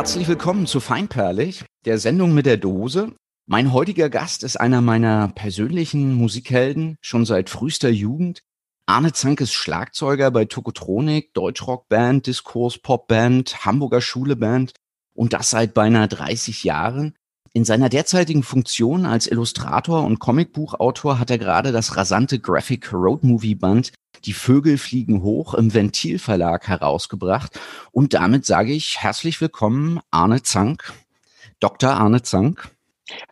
[0.00, 3.12] Herzlich willkommen zu Feinperlig, der Sendung mit der Dose.
[3.44, 8.40] Mein heutiger Gast ist einer meiner persönlichen Musikhelden, schon seit frühester Jugend.
[8.86, 14.72] Arne Zank ist Schlagzeuger bei Tokotronik, Deutschrockband, Diskurs Popband, Hamburger Schuleband
[15.12, 17.14] und das seit beinahe 30 Jahren.
[17.52, 23.24] In seiner derzeitigen Funktion als Illustrator und Comicbuchautor hat er gerade das rasante Graphic Road
[23.24, 23.92] Movie Band
[24.24, 27.58] Die Vögel fliegen hoch im Ventil Verlag herausgebracht.
[27.90, 30.92] Und damit sage ich herzlich willkommen, Arne Zank,
[31.58, 31.90] Dr.
[31.90, 32.70] Arne Zank.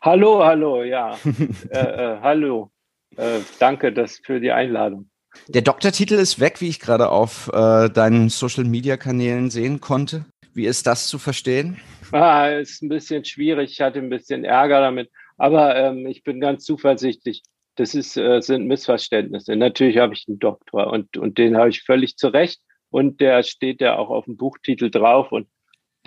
[0.03, 1.17] Hallo, hallo, ja.
[1.71, 2.73] äh, äh, hallo.
[3.17, 5.09] Äh, danke das für die Einladung.
[5.47, 10.25] Der Doktortitel ist weg, wie ich gerade auf äh, deinen Social-Media-Kanälen sehen konnte.
[10.59, 11.77] Wie ist das zu verstehen?
[12.11, 13.71] Ah, ist ein bisschen schwierig.
[13.71, 15.09] Ich hatte ein bisschen Ärger damit.
[15.37, 17.45] Aber ähm, ich bin ganz zuversichtlich.
[17.77, 19.55] Das ist, äh, sind Missverständnisse.
[19.55, 22.61] Natürlich habe ich einen Doktor und, und den habe ich völlig zurecht.
[22.91, 25.47] Und der steht ja auch auf dem Buchtitel drauf und,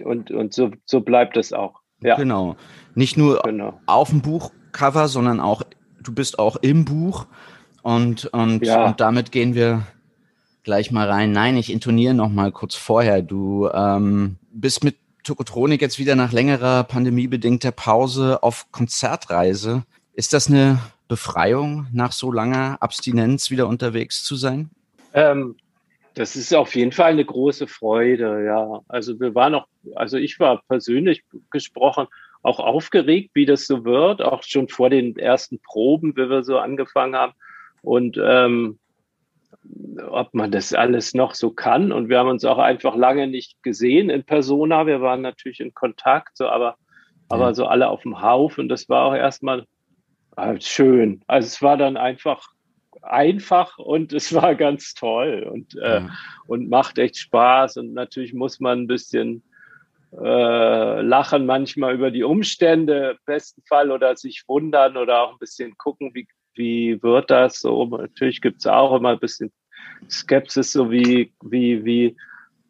[0.03, 1.79] und, und so, so bleibt es auch.
[2.03, 2.17] Ja.
[2.17, 2.57] Genau.
[2.93, 3.79] Nicht nur genau.
[3.85, 5.61] auf dem Buchcover, sondern auch,
[6.03, 7.25] du bist auch im Buch.
[7.83, 8.85] Und, und, ja.
[8.85, 9.87] und damit gehen wir
[10.63, 11.31] gleich mal rein.
[11.31, 13.21] Nein, ich intoniere noch mal kurz vorher.
[13.21, 19.83] Du ähm, bist mit Tokotronik jetzt wieder nach längerer pandemiebedingter Pause auf Konzertreise.
[20.13, 24.69] Ist das eine Befreiung, nach so langer Abstinenz wieder unterwegs zu sein?
[25.13, 25.55] Ähm,
[26.13, 28.81] das ist auf jeden Fall eine große Freude, ja.
[28.87, 32.07] Also wir waren auch, also ich war persönlich gesprochen
[32.43, 36.57] auch aufgeregt, wie das so wird, auch schon vor den ersten Proben, wie wir so
[36.57, 37.33] angefangen haben.
[37.81, 38.79] Und ähm,
[40.09, 41.91] ob man das alles noch so kann.
[41.91, 44.87] Und wir haben uns auch einfach lange nicht gesehen in Persona.
[44.87, 46.77] Wir waren natürlich in Kontakt, so, aber,
[47.29, 48.69] aber so alle auf dem Haufen.
[48.69, 49.65] Das war auch erstmal
[50.37, 51.23] äh, schön.
[51.27, 52.47] Also es war dann einfach
[53.01, 56.01] einfach und es war ganz toll und, äh,
[56.47, 57.77] und macht echt Spaß.
[57.77, 59.43] Und natürlich muss man ein bisschen
[60.13, 65.39] äh, lachen manchmal über die Umstände, im besten Fall, oder sich wundern oder auch ein
[65.39, 67.85] bisschen gucken, wie, wie wird das so?
[67.85, 69.51] Natürlich gibt es auch immer ein bisschen
[70.09, 72.17] Skepsis, so wie, wie, wie,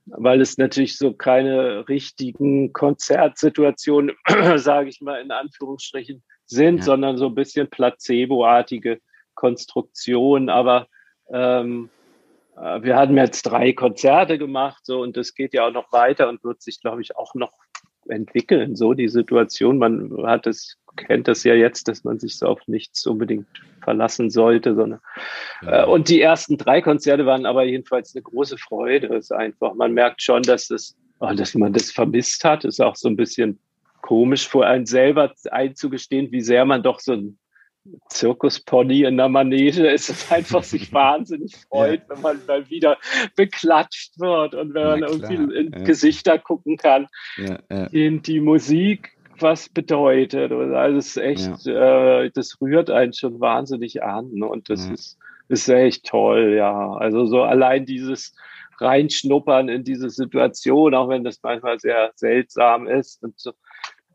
[0.06, 4.16] weil es natürlich so keine richtigen Konzertsituationen,
[4.56, 6.84] sage ich mal in Anführungsstrichen, sind, ja.
[6.84, 9.00] sondern so ein bisschen placeboartige
[9.36, 10.50] Konstruktion.
[10.50, 10.88] Aber
[11.30, 11.90] ähm,
[12.58, 16.30] äh, wir hatten jetzt drei Konzerte gemacht, so und das geht ja auch noch weiter
[16.30, 17.54] und wird sich, glaube ich, auch noch
[18.08, 18.76] entwickeln.
[18.76, 22.60] So die Situation, man hat es kennt das ja jetzt, dass man sich so auf
[22.68, 23.48] nichts unbedingt
[23.82, 25.00] verlassen sollte, sondern
[25.62, 25.84] ja.
[25.84, 29.08] äh, und die ersten drei Konzerte waren aber jedenfalls eine große Freude.
[29.08, 32.66] Es ist einfach, man merkt schon, dass das, oh, dass man das vermisst hat.
[32.66, 33.60] Ist auch so ein bisschen
[34.02, 37.38] komisch vor einem selber einzugestehen, wie sehr man doch so ein
[38.10, 42.10] Zirkuspony in der Manege ist es einfach sich wahnsinnig freut, ja.
[42.10, 42.98] wenn man mal wieder
[43.36, 45.84] beklatscht wird und wenn man irgendwie in ja.
[45.84, 50.52] Gesichter gucken kann, ja, denen die Musik was bedeutet.
[50.52, 55.18] Also es ist echt, äh, das rührt einen schon wahnsinnig an und das ist,
[55.48, 56.94] ist echt toll, ja.
[56.94, 58.36] Also so allein dieses
[58.80, 63.54] Reinschnuppern in diese Situation, auch wenn das manchmal sehr seltsam ist und so,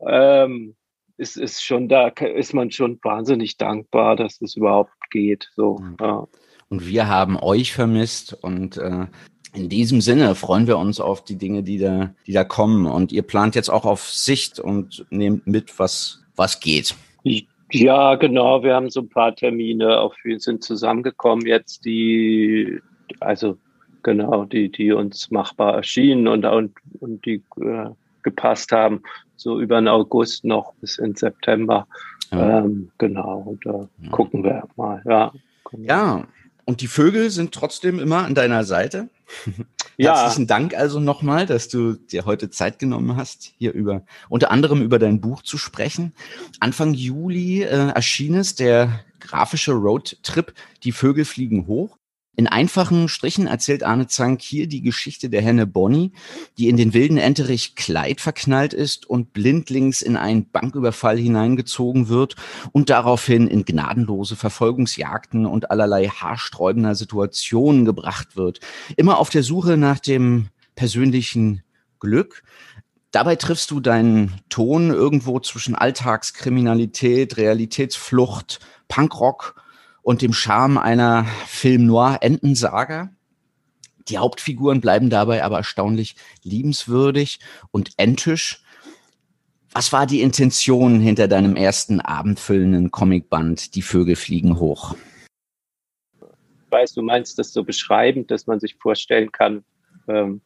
[0.05, 0.76] ähm,
[1.17, 5.49] ist, ist schon da, ist man schon wahnsinnig dankbar, dass es überhaupt geht.
[5.55, 6.27] So, ja.
[6.69, 9.07] Und wir haben euch vermisst und äh,
[9.53, 12.85] in diesem Sinne freuen wir uns auf die Dinge, die da, die da kommen.
[12.85, 16.95] Und ihr plant jetzt auch auf Sicht und nehmt mit, was, was geht.
[17.71, 18.63] Ja, genau.
[18.63, 22.79] Wir haben so ein paar Termine, auf wir sind zusammengekommen jetzt, die,
[23.19, 23.57] also
[24.03, 27.89] genau, die, die uns machbar erschienen und, und, und die äh,
[28.23, 29.01] gepasst haben.
[29.37, 31.87] So über den August noch bis in September.
[32.31, 32.59] Ja.
[32.59, 34.09] Ähm, genau, und da ja.
[34.11, 35.01] gucken wir mal.
[35.05, 35.31] Ja,
[35.71, 35.87] genau.
[35.87, 36.27] ja,
[36.65, 39.09] und die Vögel sind trotzdem immer an deiner Seite.
[39.99, 40.15] Ja.
[40.15, 44.83] Herzlichen Dank also nochmal, dass du dir heute Zeit genommen hast, hier über unter anderem
[44.83, 46.13] über dein Buch zu sprechen.
[46.59, 50.53] Anfang Juli äh, erschien es der grafische Roadtrip
[50.83, 51.96] Die Vögel fliegen hoch.
[52.39, 56.11] In einfachen Strichen erzählt Arne Zank hier die Geschichte der Henne Bonnie,
[56.59, 62.35] die in den wilden Enterich Kleid verknallt ist und blindlings in einen Banküberfall hineingezogen wird
[62.73, 68.59] und daraufhin in gnadenlose Verfolgungsjagden und allerlei haarsträubender Situationen gebracht wird.
[68.97, 71.63] Immer auf der Suche nach dem persönlichen
[71.99, 72.43] Glück.
[73.09, 79.55] Dabei triffst du deinen Ton irgendwo zwischen Alltagskriminalität, Realitätsflucht, Punkrock
[80.07, 83.09] und dem Charme einer Film-Noir-Entensaga.
[84.07, 87.39] Die Hauptfiguren bleiben dabei aber erstaunlich liebenswürdig
[87.71, 88.63] und entisch.
[89.73, 94.95] Was war die Intention hinter deinem ersten abendfüllenden Comicband Die Vögel fliegen hoch?
[96.69, 99.65] Weißt du, meinst das so beschreibend, dass man sich vorstellen kann,
[100.07, 100.39] ähm,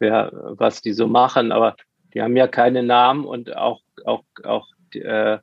[0.00, 1.76] wer, was die so machen, aber
[2.12, 5.38] die haben ja keine Namen und auch, auch, auch äh,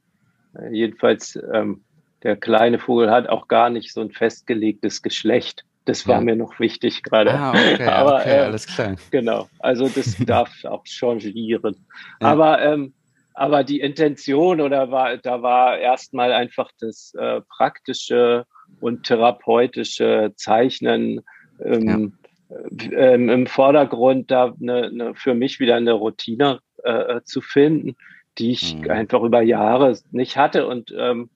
[0.70, 1.86] jedenfalls ähm,
[2.24, 5.66] der kleine Vogel hat auch gar nicht so ein festgelegtes Geschlecht.
[5.86, 6.22] Das war ja.
[6.22, 7.34] mir noch wichtig gerade.
[7.34, 8.96] Ah, okay, Aber okay, äh, alles klar.
[9.12, 11.76] Genau, also das darf auch changieren.
[12.22, 12.28] Ja.
[12.28, 12.94] Aber ähm,
[13.36, 18.46] aber die Intention oder war da war erstmal einfach das äh, praktische
[18.80, 21.22] und therapeutische Zeichnen
[21.64, 22.14] ähm,
[22.50, 22.98] ja.
[22.98, 27.96] ähm, im Vordergrund, da eine, eine, für mich wieder eine Routine äh, zu finden,
[28.38, 28.90] die ich mhm.
[28.90, 31.30] einfach über Jahre nicht hatte und ähm,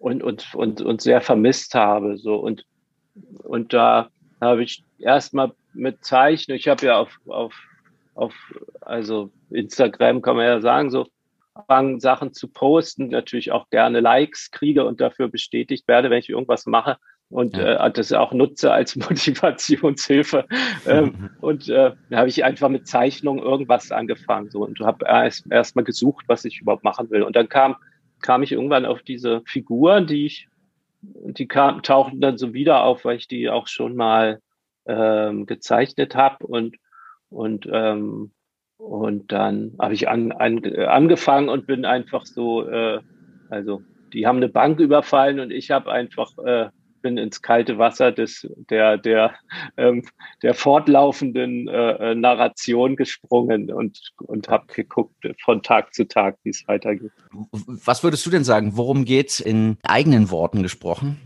[0.00, 2.18] und, und, und, und sehr vermisst habe.
[2.18, 2.64] So und
[3.44, 4.10] und da
[4.40, 7.54] habe ich erstmal mit Zeichnen, ich habe ja auf, auf,
[8.14, 8.34] auf,
[8.80, 11.06] also Instagram kann man ja sagen, so
[11.54, 16.28] angefangen, Sachen zu posten, natürlich auch gerne Likes kriege und dafür bestätigt werde, wenn ich
[16.28, 16.96] irgendwas mache
[17.28, 17.86] und ja.
[17.86, 20.46] äh, das auch nutze als Motivationshilfe.
[20.86, 25.44] ähm, und äh, da habe ich einfach mit Zeichnung irgendwas angefangen so und habe erst,
[25.50, 27.22] erst mal gesucht, was ich überhaupt machen will.
[27.22, 27.76] Und dann kam,
[28.20, 30.48] kam ich irgendwann auf diese Figuren, die ich
[31.02, 34.40] die kam, tauchten dann so wieder auf, weil ich die auch schon mal
[34.86, 36.76] ähm, gezeichnet habe und
[37.30, 38.32] und ähm,
[38.76, 43.00] und dann habe ich an, an, angefangen und bin einfach so, äh,
[43.50, 43.82] also
[44.14, 46.70] die haben eine Bank überfallen und ich habe einfach äh,
[47.00, 49.34] bin ins kalte Wasser des, der, der,
[49.76, 50.04] ähm,
[50.42, 56.66] der fortlaufenden äh, Narration gesprungen und, und habe geguckt von Tag zu Tag, wie es
[56.66, 57.12] weitergeht.
[57.30, 58.76] Was würdest du denn sagen?
[58.76, 61.20] Worum geht es in eigenen Worten gesprochen?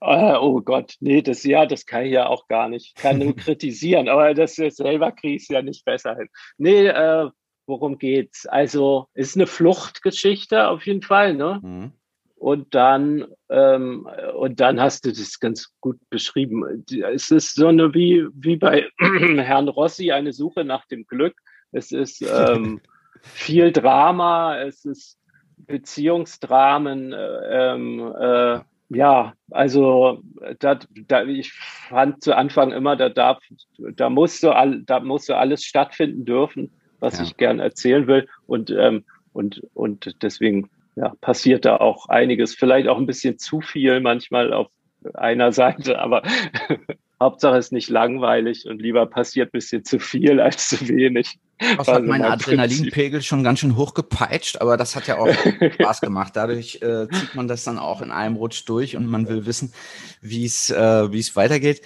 [0.00, 2.86] Äh, oh Gott, nee, das ja, das kann ich ja auch gar nicht.
[2.88, 6.28] Ich kann nur kritisieren, aber das selber kriege ich es ja nicht besser hin.
[6.58, 7.28] Nee, äh,
[7.66, 8.46] worum geht's?
[8.46, 11.60] Also, ist eine Fluchtgeschichte auf jeden Fall, ne?
[11.62, 11.92] Mhm.
[12.42, 16.84] Und dann, ähm, und dann hast du das ganz gut beschrieben.
[17.14, 21.36] Es ist so eine wie, wie bei Herrn Rossi eine Suche nach dem Glück.
[21.70, 22.80] Es ist ähm,
[23.22, 25.20] viel Drama, es ist
[25.56, 28.58] Beziehungsdramen, äh, ähm, äh,
[28.88, 30.20] ja, also
[30.58, 33.38] da, da, ich fand zu Anfang immer, da darf,
[33.78, 37.22] da musste, all, da musste alles stattfinden dürfen, was ja.
[37.22, 38.26] ich gern erzählen will.
[38.48, 43.60] Und, ähm, und, und deswegen ja, passiert da auch einiges, vielleicht auch ein bisschen zu
[43.60, 44.68] viel manchmal auf
[45.14, 46.22] einer Seite, aber
[47.20, 51.38] Hauptsache ist nicht langweilig und lieber passiert ein bisschen zu viel als zu wenig.
[51.76, 55.28] Das hat also mein Adrenalinpegel schon ganz schön hochgepeitscht, aber das hat ja auch
[55.74, 56.34] Spaß gemacht.
[56.34, 59.72] Dadurch äh, zieht man das dann auch in einem Rutsch durch und man will wissen,
[60.20, 61.82] wie es äh, wie es weitergeht.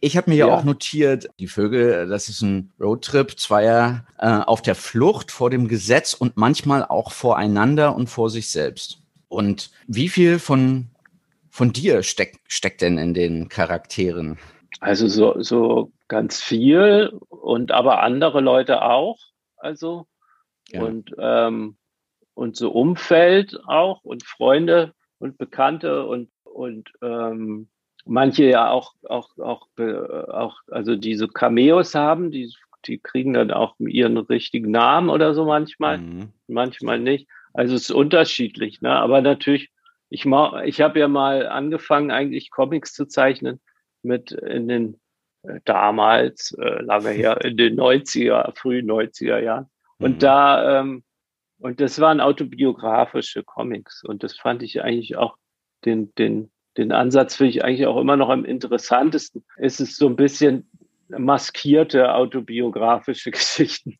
[0.00, 4.60] Ich habe mir ja auch notiert, die Vögel, das ist ein Roadtrip, zweier äh, auf
[4.60, 8.98] der Flucht vor dem Gesetz und manchmal auch voreinander und vor sich selbst.
[9.28, 10.88] Und wie viel von
[11.50, 14.38] von dir steckt steckt denn in den Charakteren?
[14.80, 19.18] Also so, so ganz viel und aber andere Leute auch.
[19.56, 20.06] Also
[20.70, 20.82] ja.
[20.82, 21.76] und, ähm,
[22.34, 27.68] und so Umfeld auch und Freunde und Bekannte und, und ähm,
[28.04, 29.68] manche ja auch, auch, auch,
[30.28, 32.52] auch, also diese Cameos haben, die,
[32.86, 36.32] die kriegen dann auch ihren richtigen Namen oder so manchmal, mhm.
[36.46, 37.28] manchmal nicht.
[37.52, 38.90] Also es ist unterschiedlich, ne?
[38.90, 39.70] Aber natürlich,
[40.10, 40.24] ich,
[40.64, 43.60] ich habe ja mal angefangen, eigentlich Comics zu zeichnen
[44.02, 45.00] mit in den
[45.64, 49.66] damals, äh, lange her, in den 90er, frühen 90er Jahren.
[49.98, 50.18] Und mhm.
[50.18, 51.04] da, ähm,
[51.58, 54.04] und das waren autobiografische Comics.
[54.04, 55.36] Und das fand ich eigentlich auch
[55.84, 59.44] den, den, den Ansatz finde ich eigentlich auch immer noch am interessantesten.
[59.56, 60.70] Es ist so ein bisschen
[61.08, 63.96] maskierte autobiografische Geschichten,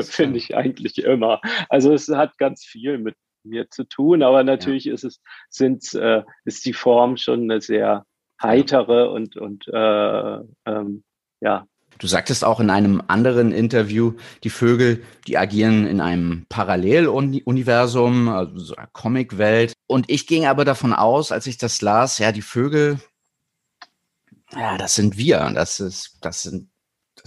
[0.00, 1.40] finde ich eigentlich immer.
[1.68, 4.94] Also es hat ganz viel mit mir zu tun, aber natürlich ja.
[4.94, 8.04] ist es, sind, äh, ist die Form schon eine sehr
[8.42, 11.04] heitere und, und äh, ähm,
[11.40, 11.66] ja.
[11.98, 14.12] Du sagtest auch in einem anderen Interview,
[14.44, 19.72] die Vögel, die agieren in einem Paralleluniversum, also so einer Comicwelt.
[19.86, 22.98] Und ich ging aber davon aus, als ich das las, ja, die Vögel,
[24.52, 25.50] ja, das sind wir.
[25.54, 26.70] Das ist, das sind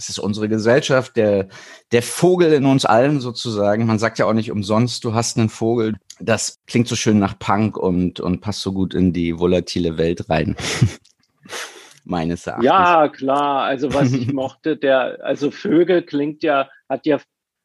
[0.00, 1.48] das ist unsere Gesellschaft, der,
[1.92, 3.84] der Vogel in uns allen sozusagen.
[3.84, 5.96] Man sagt ja auch nicht umsonst, du hast einen Vogel.
[6.18, 10.30] Das klingt so schön nach Punk und, und passt so gut in die volatile Welt
[10.30, 10.56] rein.
[12.04, 12.64] Meines Erachtens.
[12.64, 13.64] Ja, klar.
[13.64, 17.20] Also was ich mochte, der, also Vögel klingt ja, hat ja,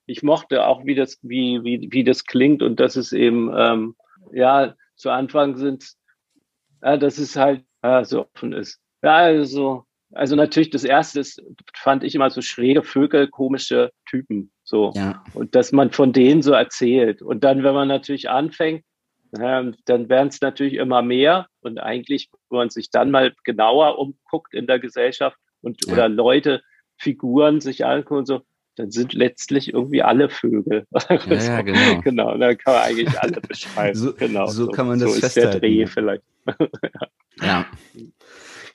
[0.05, 3.95] ich mochte auch, wie das, wie, wie, wie das klingt und das ist eben, ähm,
[4.33, 5.93] ja, zu Anfang sind,
[6.83, 8.81] ja, dass es halt ja, so offen ist.
[9.01, 9.85] Ja, also
[10.15, 11.41] also natürlich das erste ist,
[11.73, 14.51] fand ich immer so schräge Vögel, komische Typen.
[14.63, 14.93] So.
[14.95, 15.23] Ja.
[15.33, 17.21] Und dass man von denen so erzählt.
[17.21, 18.83] Und dann, wenn man natürlich anfängt,
[19.39, 21.47] ähm, dann werden es natürlich immer mehr.
[21.61, 25.93] Und eigentlich, wenn man sich dann mal genauer umguckt in der Gesellschaft und ja.
[25.93, 26.61] oder Leute,
[26.97, 28.41] Figuren sich angucken und so,
[28.77, 30.85] dann sind letztlich irgendwie alle Vögel.
[31.09, 32.01] Ja, ja genau.
[32.01, 33.97] genau, dann kann man eigentlich alle beschreiben.
[33.97, 35.49] so, genau, so, kann man das so festhalten.
[35.49, 36.23] Ist der Dreh vielleicht.
[37.41, 37.65] ja.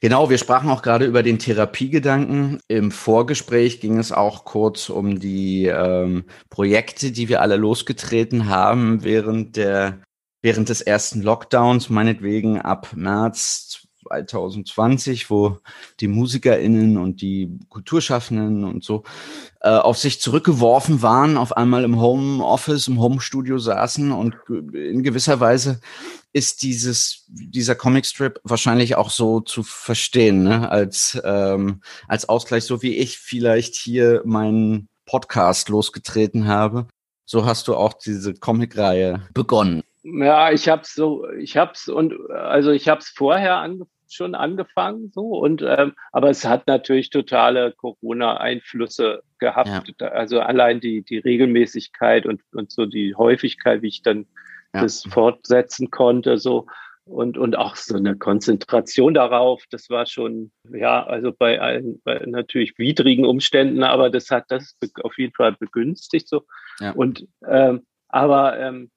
[0.02, 2.60] Genau, wir sprachen auch gerade über den Therapiegedanken.
[2.68, 9.04] Im Vorgespräch ging es auch kurz um die ähm, Projekte, die wir alle losgetreten haben
[9.04, 10.02] während der
[10.42, 15.58] während des ersten Lockdowns, meinetwegen ab März 2020, wo
[16.00, 19.04] die MusikerInnen und die Kulturschaffenden und so
[19.60, 25.40] äh, auf sich zurückgeworfen waren, auf einmal im Homeoffice, im Homestudio saßen und in gewisser
[25.40, 25.80] Weise
[26.32, 30.70] ist dieses, dieser Comicstrip wahrscheinlich auch so zu verstehen, ne?
[30.70, 36.86] als, ähm, als Ausgleich, so wie ich vielleicht hier meinen Podcast losgetreten habe.
[37.24, 39.82] So hast du auch diese Comicreihe begonnen.
[40.02, 45.38] Ja, ich hab's so, ich hab's und also ich hab's vorher ange schon angefangen so
[45.38, 49.92] und ähm, aber es hat natürlich totale Corona-Einflüsse gehabt.
[50.00, 50.08] Ja.
[50.08, 54.26] Also allein die die Regelmäßigkeit und und so die Häufigkeit, wie ich dann
[54.74, 54.82] ja.
[54.82, 56.66] das fortsetzen konnte, so
[57.04, 59.64] und und auch so eine Konzentration darauf.
[59.70, 64.76] Das war schon ja also bei allen bei natürlich widrigen Umständen, aber das hat das
[65.02, 66.44] auf jeden Fall begünstigt so
[66.78, 66.92] ja.
[66.92, 68.90] und ähm, aber ähm,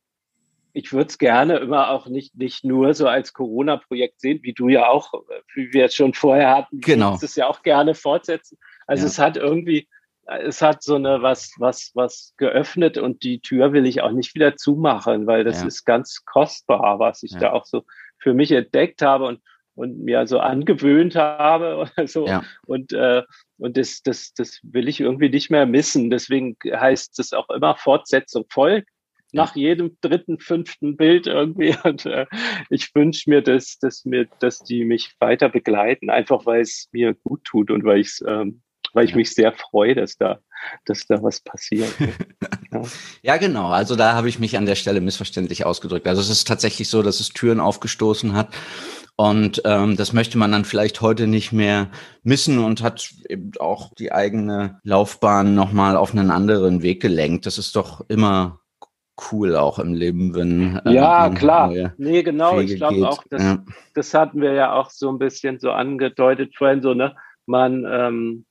[0.74, 4.70] ich würde es gerne immer auch nicht, nicht nur so als Corona-Projekt sehen, wie du
[4.70, 5.14] ja auch,
[5.54, 6.82] wie wir es schon vorher hatten.
[6.82, 7.18] Genau.
[7.22, 8.58] es ja auch gerne fortsetzen.
[8.88, 9.08] Also ja.
[9.08, 9.88] es hat irgendwie,
[10.26, 14.34] es hat so eine was, was, was geöffnet und die Tür will ich auch nicht
[14.34, 15.68] wieder zumachen, weil das ja.
[15.68, 17.40] ist ganz kostbar, was ich ja.
[17.40, 17.84] da auch so
[18.18, 19.42] für mich entdeckt habe und,
[19.76, 22.26] und mir so angewöhnt habe oder so.
[22.26, 22.44] Ja.
[22.66, 23.22] Und, äh,
[23.58, 26.10] und das, das, das will ich irgendwie nicht mehr missen.
[26.10, 28.90] Deswegen heißt es auch immer Fortsetzung folgt
[29.34, 31.76] nach jedem dritten, fünften Bild irgendwie.
[31.84, 32.26] Und äh,
[32.70, 37.14] ich wünsche mir, dass, dass mir, dass die mich weiter begleiten, einfach weil es mir
[37.14, 38.62] gut tut und weil ich ähm,
[38.94, 39.18] weil ich ja.
[39.18, 40.40] mich sehr freue, dass da,
[40.86, 41.92] dass da was passiert.
[42.72, 42.82] ja.
[43.24, 43.70] ja, genau.
[43.70, 46.08] Also da habe ich mich an der Stelle missverständlich ausgedrückt.
[46.08, 48.54] Also es ist tatsächlich so, dass es Türen aufgestoßen hat.
[49.16, 51.92] Und ähm, das möchte man dann vielleicht heute nicht mehr
[52.24, 57.46] missen und hat eben auch die eigene Laufbahn nochmal auf einen anderen Weg gelenkt.
[57.46, 58.63] Das ist doch immer
[59.32, 60.78] cool auch im Leben, wenn.
[60.86, 61.72] Äh, ja, klar.
[61.98, 62.58] Nee, genau.
[62.58, 63.64] Wege ich glaube auch, das, ja.
[63.94, 67.16] das hatten wir ja auch so ein bisschen so angedeutet vorhin, so, ne?
[67.46, 68.46] Man, ähm,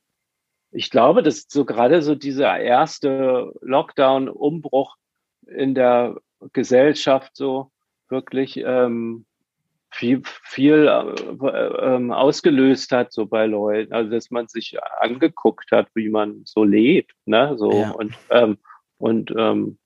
[0.70, 4.96] ich glaube, dass so gerade so dieser erste Lockdown-Umbruch
[5.46, 6.16] in der
[6.52, 7.70] Gesellschaft so
[8.08, 9.24] wirklich ähm,
[9.90, 13.92] viel, viel äh, äh, ausgelöst hat, so bei Leuten.
[13.92, 17.54] Also, dass man sich angeguckt hat, wie man so lebt, ne?
[17.58, 17.90] So ja.
[17.90, 18.58] und, ähm,
[18.98, 19.78] und ähm,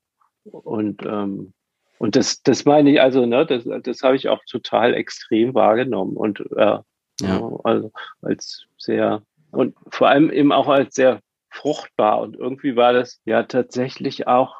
[0.51, 1.53] und, ähm,
[1.99, 6.15] und das, das meine ich, also, ne, das, das habe ich auch total extrem wahrgenommen
[6.15, 6.79] und äh,
[7.21, 7.51] ja.
[7.63, 12.19] also als sehr, und vor allem eben auch als sehr fruchtbar.
[12.21, 14.55] Und irgendwie war das ja tatsächlich auch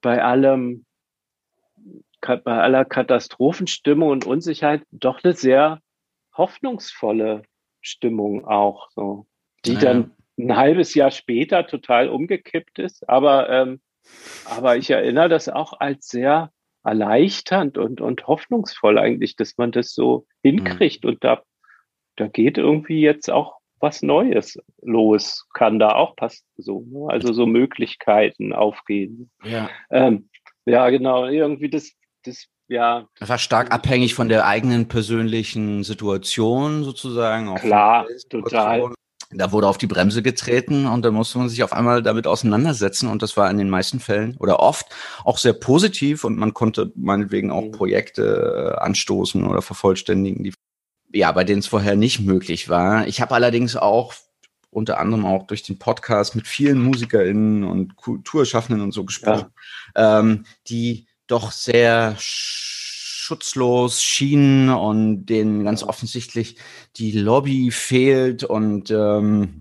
[0.00, 0.84] bei allem,
[2.20, 5.80] bei aller Katastrophenstimmung und Unsicherheit doch eine sehr
[6.36, 7.42] hoffnungsvolle
[7.80, 9.26] Stimmung auch, so,
[9.64, 9.80] die ja.
[9.80, 13.08] dann ein halbes Jahr später total umgekippt ist.
[13.08, 13.80] Aber ähm,
[14.44, 16.50] aber ich erinnere das auch als sehr
[16.84, 21.04] erleichternd und, und hoffnungsvoll eigentlich, dass man das so hinkriegt.
[21.04, 21.10] Mhm.
[21.10, 21.42] Und da,
[22.16, 27.06] da geht irgendwie jetzt auch was Neues los, kann da auch passen, so, ne?
[27.08, 29.30] also so Möglichkeiten aufgehen.
[29.44, 30.28] Ja, ähm,
[30.64, 31.92] ja genau, irgendwie das,
[32.24, 33.06] das, ja.
[33.20, 37.54] Das war stark abhängig von der eigenen persönlichen Situation sozusagen.
[37.54, 38.92] Klar, total
[39.30, 43.08] da wurde auf die Bremse getreten und da musste man sich auf einmal damit auseinandersetzen
[43.08, 44.86] und das war in den meisten Fällen oder oft
[45.24, 47.72] auch sehr positiv und man konnte meinetwegen auch mhm.
[47.72, 50.54] Projekte äh, anstoßen oder vervollständigen, die
[51.12, 53.06] ja, bei denen es vorher nicht möglich war.
[53.06, 54.14] Ich habe allerdings auch
[54.70, 59.48] unter anderem auch durch den Podcast mit vielen MusikerInnen und Kulturschaffenden und so gesprochen,
[59.96, 60.20] ja.
[60.20, 62.14] ähm, die doch sehr
[63.28, 66.56] schutzlos schienen und denen ganz offensichtlich
[66.96, 69.60] die Lobby fehlt und ähm,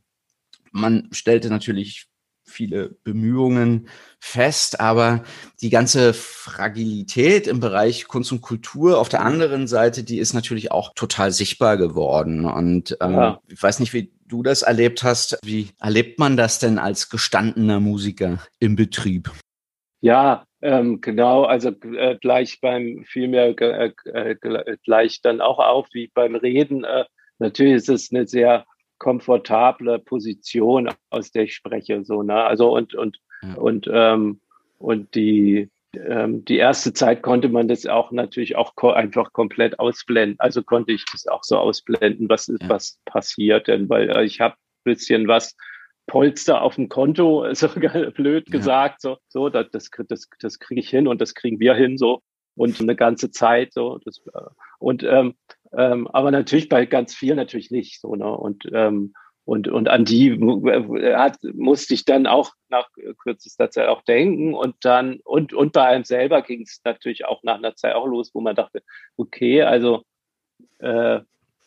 [0.71, 2.07] man stellte natürlich
[2.45, 3.89] viele Bemühungen
[4.21, 5.25] fest, aber
[5.59, 10.71] die ganze Fragilität im Bereich Kunst und Kultur auf der anderen Seite, die ist natürlich
[10.71, 12.45] auch total sichtbar geworden.
[12.45, 13.41] Und ähm, ja.
[13.49, 15.37] ich weiß nicht, wie du das erlebt hast.
[15.43, 19.29] Wie erlebt man das denn als gestandener Musiker im Betrieb?
[19.99, 26.09] Ja, ähm, genau, also äh, gleich beim vielmehr äh, äh, gleich dann auch auf wie
[26.13, 26.83] beim Reden.
[26.83, 27.05] Äh,
[27.39, 28.65] natürlich ist es eine sehr
[28.97, 32.03] komfortable Position, aus der ich spreche.
[32.03, 32.43] So, ne?
[32.43, 33.53] Also und und ja.
[33.55, 34.41] und ähm,
[34.79, 39.79] und die ähm, die erste Zeit konnte man das auch natürlich auch ko einfach komplett
[39.79, 40.39] ausblenden.
[40.39, 42.69] Also konnte ich das auch so ausblenden, was ist, ja.
[42.69, 45.55] was passiert denn, weil äh, ich habe bisschen was
[46.07, 49.11] Polster auf dem Konto, so blöd gesagt, ja.
[49.11, 52.21] so, so, das, das, das, das kriege ich hin und das kriegen wir hin, so
[52.55, 54.49] und eine ganze Zeit, so, das, äh,
[54.79, 55.35] und ähm,
[55.77, 59.13] ähm, aber natürlich bei ganz vielen natürlich nicht, so, ne, und ähm,
[59.47, 60.33] und, und an die
[61.15, 64.53] hat, musste ich dann auch nach kürzester Zeit auch denken.
[64.53, 68.07] Und dann, und, und bei einem selber ging es natürlich auch nach einer Zeit auch
[68.07, 68.83] los, wo man dachte,
[69.15, 70.03] okay, also,
[70.79, 71.21] äh,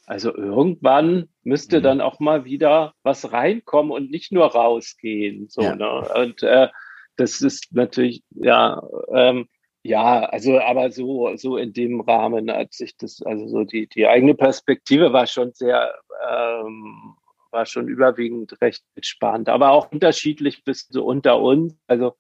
[0.07, 1.83] also irgendwann müsste mhm.
[1.83, 5.49] dann auch mal wieder was reinkommen und nicht nur rausgehen.
[5.49, 5.77] So, ja.
[5.77, 6.09] ne?
[6.15, 6.69] Und äh,
[7.17, 8.83] das ist natürlich, ja,
[9.15, 9.47] ähm,
[9.83, 14.07] ja, also aber so, so in dem Rahmen hat sich das, also so die, die
[14.07, 15.95] eigene Perspektive war schon sehr
[16.29, 17.17] ähm,
[17.51, 21.77] war schon überwiegend recht entspannt, aber auch unterschiedlich bis so unter uns.
[21.87, 22.15] Also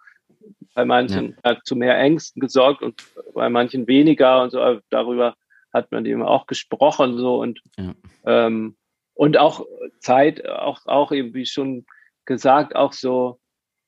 [0.74, 1.50] bei manchen ja.
[1.50, 3.02] hat zu mehr Ängsten gesorgt und
[3.34, 4.80] bei manchen weniger und so.
[4.90, 5.34] Darüber
[5.72, 7.94] hat man eben auch gesprochen so und ja.
[8.24, 8.76] ähm,
[9.14, 9.66] und auch
[10.00, 11.84] Zeit, auch auch eben wie schon
[12.24, 13.38] gesagt, auch so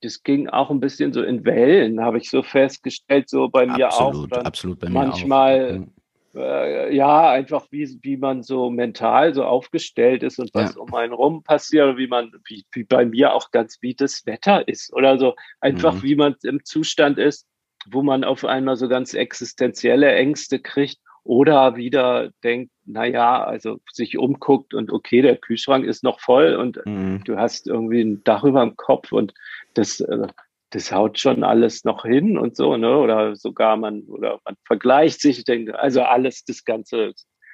[0.02, 3.86] das ging auch ein bisschen so in Wellen, habe ich so festgestellt, so bei mir
[3.86, 4.44] absolut, auch.
[4.44, 6.02] Absolut, bei mir manchmal, auch
[6.34, 10.80] äh, ja, einfach wie, wie man so mental so aufgestellt ist und was ja.
[10.80, 14.66] um einen rum passiert, wie man, wie, wie bei mir auch ganz, wie das Wetter
[14.66, 16.02] ist oder so, einfach mhm.
[16.02, 17.46] wie man im Zustand ist,
[17.86, 23.78] wo man auf einmal so ganz existenzielle Ängste kriegt oder wieder denkt, na ja, also
[23.90, 27.22] sich umguckt und okay, der Kühlschrank ist noch voll und mhm.
[27.24, 29.32] du hast irgendwie ein Dach über dem Kopf und
[29.74, 30.26] das, äh,
[30.70, 32.96] das haut schon alles noch hin und so, ne?
[32.98, 37.12] Oder sogar man, oder man vergleicht sich, ich denke, also alles, das ganze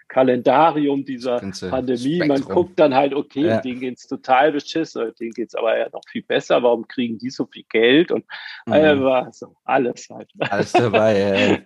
[0.08, 2.28] Kalendarium dieser Pandemie, Spektrum.
[2.28, 3.60] man guckt dann halt, okay, ja.
[3.60, 7.46] denen geht's total beschissen, denen geht's aber ja noch viel besser, warum kriegen die so
[7.46, 8.25] viel Geld und
[8.66, 8.72] mhm.
[8.72, 10.30] also, alles halt.
[10.38, 11.60] Alles dabei,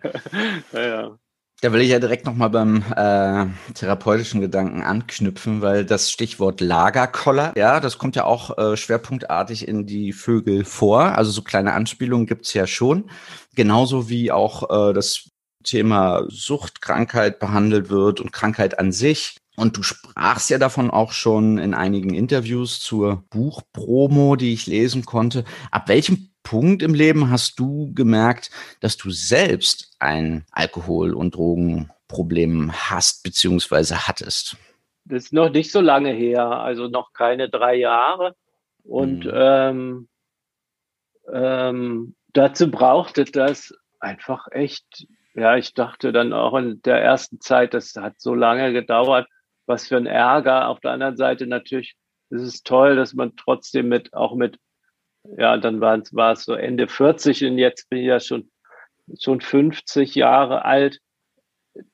[0.73, 0.81] ja.
[0.81, 1.19] ja.
[1.63, 7.53] Da will ich ja direkt nochmal beim äh, therapeutischen Gedanken anknüpfen, weil das Stichwort Lagerkoller,
[7.57, 11.17] ja, das kommt ja auch äh, schwerpunktartig in die Vögel vor.
[11.17, 13.09] Also so kleine Anspielungen gibt's ja schon.
[13.55, 15.29] Genauso wie auch äh, das
[15.63, 19.37] Thema Suchtkrankheit behandelt wird und Krankheit an sich.
[19.57, 25.05] Und du sprachst ja davon auch schon in einigen Interviews zur Buchpromo, die ich lesen
[25.05, 25.45] konnte.
[25.71, 32.73] Ab welchem Punkt im Leben hast du gemerkt, dass du selbst ein Alkohol- und Drogenproblem
[32.73, 33.95] hast bzw.
[33.95, 34.57] hattest?
[35.05, 38.35] Das ist noch nicht so lange her, also noch keine drei Jahre.
[38.85, 39.33] Und mhm.
[39.35, 40.09] ähm,
[41.33, 47.75] ähm, dazu brauchte das einfach echt, ja, ich dachte dann auch in der ersten Zeit,
[47.75, 49.29] das hat so lange gedauert,
[49.67, 50.69] was für ein Ärger.
[50.69, 51.95] Auf der anderen Seite natürlich
[52.31, 54.59] ist es toll, dass man trotzdem mit, auch mit
[55.37, 58.51] ja, dann war, es so Ende 40 und jetzt bin ich ja schon,
[59.19, 61.01] schon 50 Jahre alt,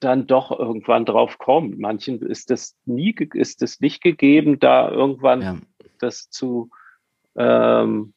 [0.00, 1.78] dann doch irgendwann drauf kommt.
[1.78, 5.59] Manchen ist das nie, ist es nicht gegeben, da irgendwann ja.
[6.00, 6.70] das zu,
[7.37, 8.14] ähm,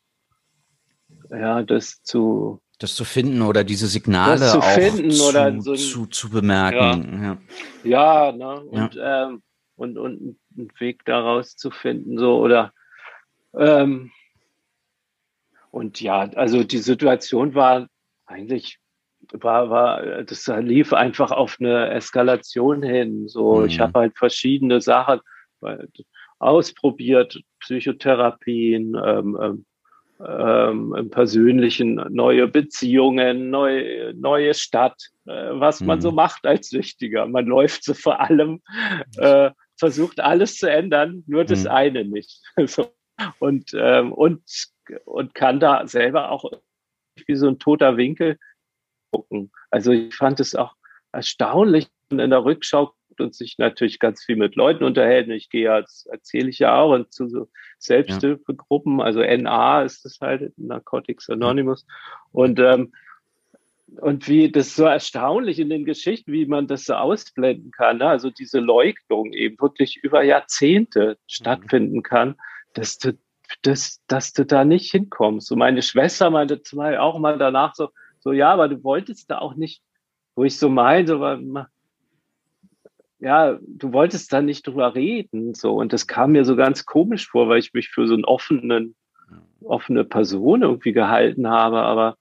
[1.29, 5.61] ja, das zu, das zu finden oder diese Signale das zu auch finden zu, oder
[5.61, 7.39] so, zu, zu bemerken.
[7.83, 8.61] Ja, ja, ne?
[8.61, 9.27] und, ja.
[9.27, 9.41] Ähm,
[9.75, 12.73] und, und einen Weg daraus zu finden, so oder
[13.57, 14.11] ähm,
[15.71, 17.87] und ja, also die Situation war
[18.25, 18.79] eigentlich,
[19.31, 23.27] war, war, das lief einfach auf eine Eskalation hin.
[23.27, 23.65] So, mhm.
[23.67, 25.21] ich habe halt verschiedene Sachen
[26.39, 29.65] ausprobiert, Psychotherapien, ähm,
[30.27, 35.87] ähm, im persönlichen neue Beziehungen, neue, neue Stadt, äh, was mhm.
[35.87, 36.15] man so mhm.
[36.15, 37.27] macht als Süchtiger.
[37.27, 38.61] Man läuft so vor allem,
[39.17, 41.71] äh, versucht alles zu ändern, nur das mhm.
[41.71, 42.41] eine nicht.
[42.65, 42.91] so.
[43.39, 44.41] Und, ähm, und
[45.05, 46.45] und kann da selber auch
[47.27, 48.37] wie so ein toter Winkel
[49.11, 49.51] gucken.
[49.69, 50.75] Also ich fand es auch
[51.11, 55.31] erstaunlich in der Rückschau und sich natürlich ganz viel mit Leuten unterhalten.
[55.31, 57.47] Ich gehe ja, das erzähle ich ja auch, zu so
[57.79, 61.85] Selbsthilfegruppen, also NA ist das halt, Narcotics Anonymous.
[62.31, 62.93] Und, ähm,
[63.99, 68.07] und wie das so erstaunlich in den Geschichten, wie man das so ausblenden kann, ne?
[68.07, 72.35] also diese Leugnung eben wirklich über Jahrzehnte stattfinden kann,
[72.73, 73.17] dass du
[73.63, 75.47] dass, dass du da nicht hinkommst.
[75.47, 76.61] So meine Schwester meinte
[76.99, 79.81] auch mal danach so, so, ja, aber du wolltest da auch nicht,
[80.35, 81.65] wo ich so meinte, so,
[83.21, 85.75] ja, du wolltest da nicht drüber reden, so.
[85.75, 88.95] Und das kam mir so ganz komisch vor, weil ich mich für so einen offenen,
[89.61, 92.17] offene Person irgendwie gehalten habe, aber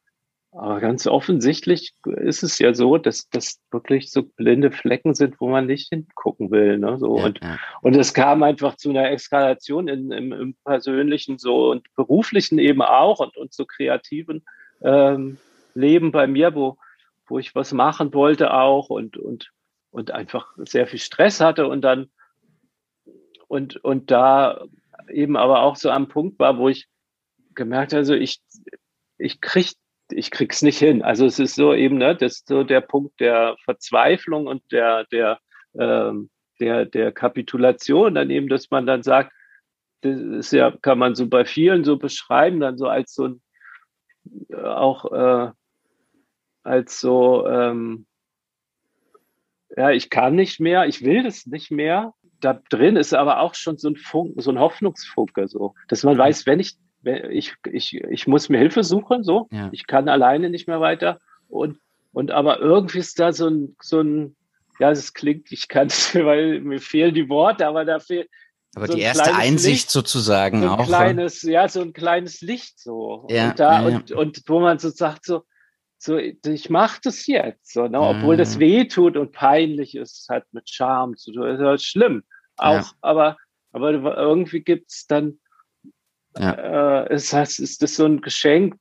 [0.52, 5.48] aber ganz offensichtlich ist es ja so, dass das wirklich so blinde Flecken sind, wo
[5.48, 6.76] man nicht hingucken will.
[6.78, 6.98] Ne?
[6.98, 7.58] So, ja, und, ja.
[7.82, 12.82] und es kam einfach zu einer Eskalation in, im, im persönlichen so und beruflichen eben
[12.82, 14.42] auch und, und so kreativen
[14.82, 15.38] ähm,
[15.74, 16.78] Leben bei mir, wo,
[17.28, 19.52] wo ich was machen wollte auch und, und,
[19.90, 22.10] und einfach sehr viel Stress hatte und dann
[23.48, 24.64] und, und da
[25.08, 26.86] eben aber auch so am Punkt war, wo ich
[27.54, 28.40] gemerkt, also ich,
[29.18, 29.72] ich krieg,
[30.10, 31.02] ich krieg's nicht hin.
[31.02, 35.04] Also es ist so eben, ne, das ist so der Punkt der Verzweiflung und der,
[35.06, 35.40] der,
[35.74, 39.32] ähm, der, der Kapitulation, dann eben, dass man dann sagt,
[40.02, 43.42] das ist ja, kann man so bei vielen so beschreiben, dann so als so ein,
[44.50, 45.50] äh, auch äh,
[46.62, 48.06] als so, ähm,
[49.76, 52.14] ja, ich kann nicht mehr, ich will das nicht mehr.
[52.40, 56.16] Da drin ist aber auch schon so ein Funken, so ein Hoffnungsfunke, so, dass man
[56.16, 59.68] weiß, wenn ich, wenn ich, ich, ich muss mir Hilfe suchen, so, ja.
[59.72, 61.18] ich kann alleine nicht mehr weiter.
[61.48, 61.78] Und,
[62.12, 64.36] und aber irgendwie ist da so ein, so ein,
[64.78, 68.28] ja, es klingt, ich kann es, weil mir fehlen die Worte, aber da fehlt,
[68.74, 70.86] aber so die erste Einsicht Licht, sozusagen so ein auch.
[70.86, 73.26] Kleines, ja, so ein kleines Licht so.
[73.28, 73.96] Ja, und, da, ja, ja.
[73.96, 75.42] Und, und wo man so sagt, so,
[76.02, 78.00] so ich mache das jetzt, so, ne?
[78.00, 78.60] obwohl das mhm.
[78.60, 81.42] weh tut und peinlich ist, hat mit Charme zu tun.
[81.42, 82.22] Das ist halt schlimm.
[82.56, 82.92] Auch, ja.
[83.02, 83.36] aber,
[83.72, 85.38] aber irgendwie gibt es dann,
[86.38, 87.04] ja.
[87.04, 88.76] äh, ist, das, ist das so ein Geschenk,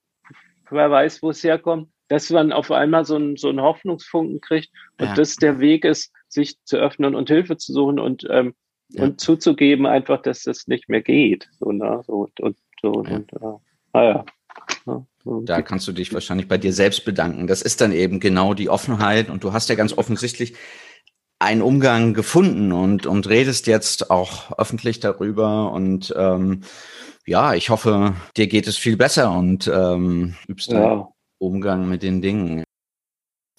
[0.69, 4.69] wer weiß, wo es herkommt, dass man auf einmal so einen, so einen Hoffnungsfunken kriegt
[4.97, 5.13] und ja.
[5.13, 8.55] das der Weg ist, sich zu öffnen und Hilfe zu suchen und ähm,
[8.95, 11.47] und zuzugeben einfach, dass das nicht mehr geht.
[11.59, 12.01] So, ne?
[12.05, 13.57] so, und, und, so, und, äh,
[13.93, 14.25] naja.
[15.25, 17.47] Ja, da kannst du dich wahrscheinlich bei dir selbst bedanken.
[17.47, 20.55] Das ist dann eben genau die Offenheit und du hast ja ganz offensichtlich
[21.39, 26.61] einen Umgang gefunden und, und redest jetzt auch öffentlich darüber und ähm,
[27.25, 31.07] ja, ich hoffe, dir geht es viel besser und ähm, übst ja.
[31.37, 32.63] Umgang mit den Dingen.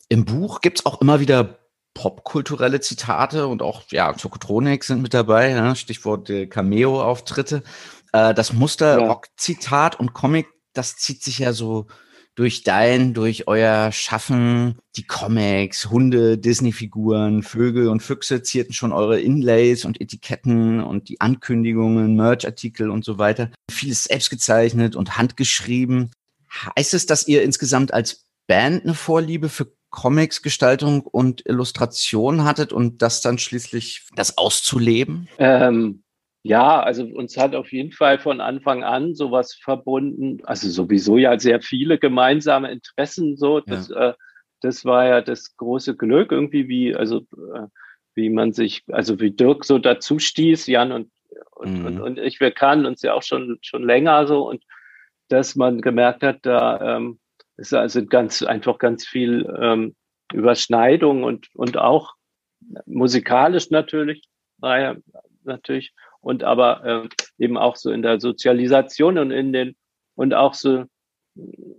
[0.08, 1.60] Im Buch gibt's auch immer wieder
[1.94, 7.62] popkulturelle Zitate und auch, ja, Tokotronik sind mit dabei, ja, Stichwort äh, Cameo-Auftritte.
[8.12, 9.06] Äh, das Muster ja.
[9.06, 10.46] Rock-Zitat und Comic,
[10.80, 11.88] das zieht sich ja so
[12.34, 19.20] durch dein, durch euer Schaffen, die Comics, Hunde, Disney-Figuren, Vögel und Füchse zierten schon eure
[19.20, 23.50] Inlays und Etiketten und die Ankündigungen, Merch-Artikel und so weiter.
[23.70, 26.12] Vieles selbst gezeichnet und handgeschrieben.
[26.78, 32.72] Heißt es, dass ihr insgesamt als Band eine Vorliebe für Comics, Gestaltung und Illustration hattet
[32.72, 35.28] und das dann schließlich das auszuleben?
[35.36, 36.04] Ähm,
[36.42, 41.38] ja, also uns hat auf jeden Fall von Anfang an sowas verbunden, also sowieso ja
[41.38, 44.10] sehr viele gemeinsame Interessen, so, das, ja.
[44.10, 44.14] äh,
[44.60, 47.66] das war ja das große Glück irgendwie, wie, also, äh,
[48.14, 51.10] wie man sich, also wie Dirk so dazu stieß, Jan und,
[51.52, 51.86] und, mhm.
[51.86, 54.64] und, und, ich, wir kannten uns ja auch schon, schon länger so und
[55.28, 57.20] dass man gemerkt hat, da, ähm,
[57.56, 59.94] es also ganz einfach ganz viel ähm,
[60.32, 62.14] Überschneidung und, und auch
[62.86, 64.22] musikalisch natürlich,
[64.58, 64.96] naja,
[65.44, 69.76] natürlich, und aber äh, eben auch so in der Sozialisation und in den,
[70.14, 70.84] und auch so,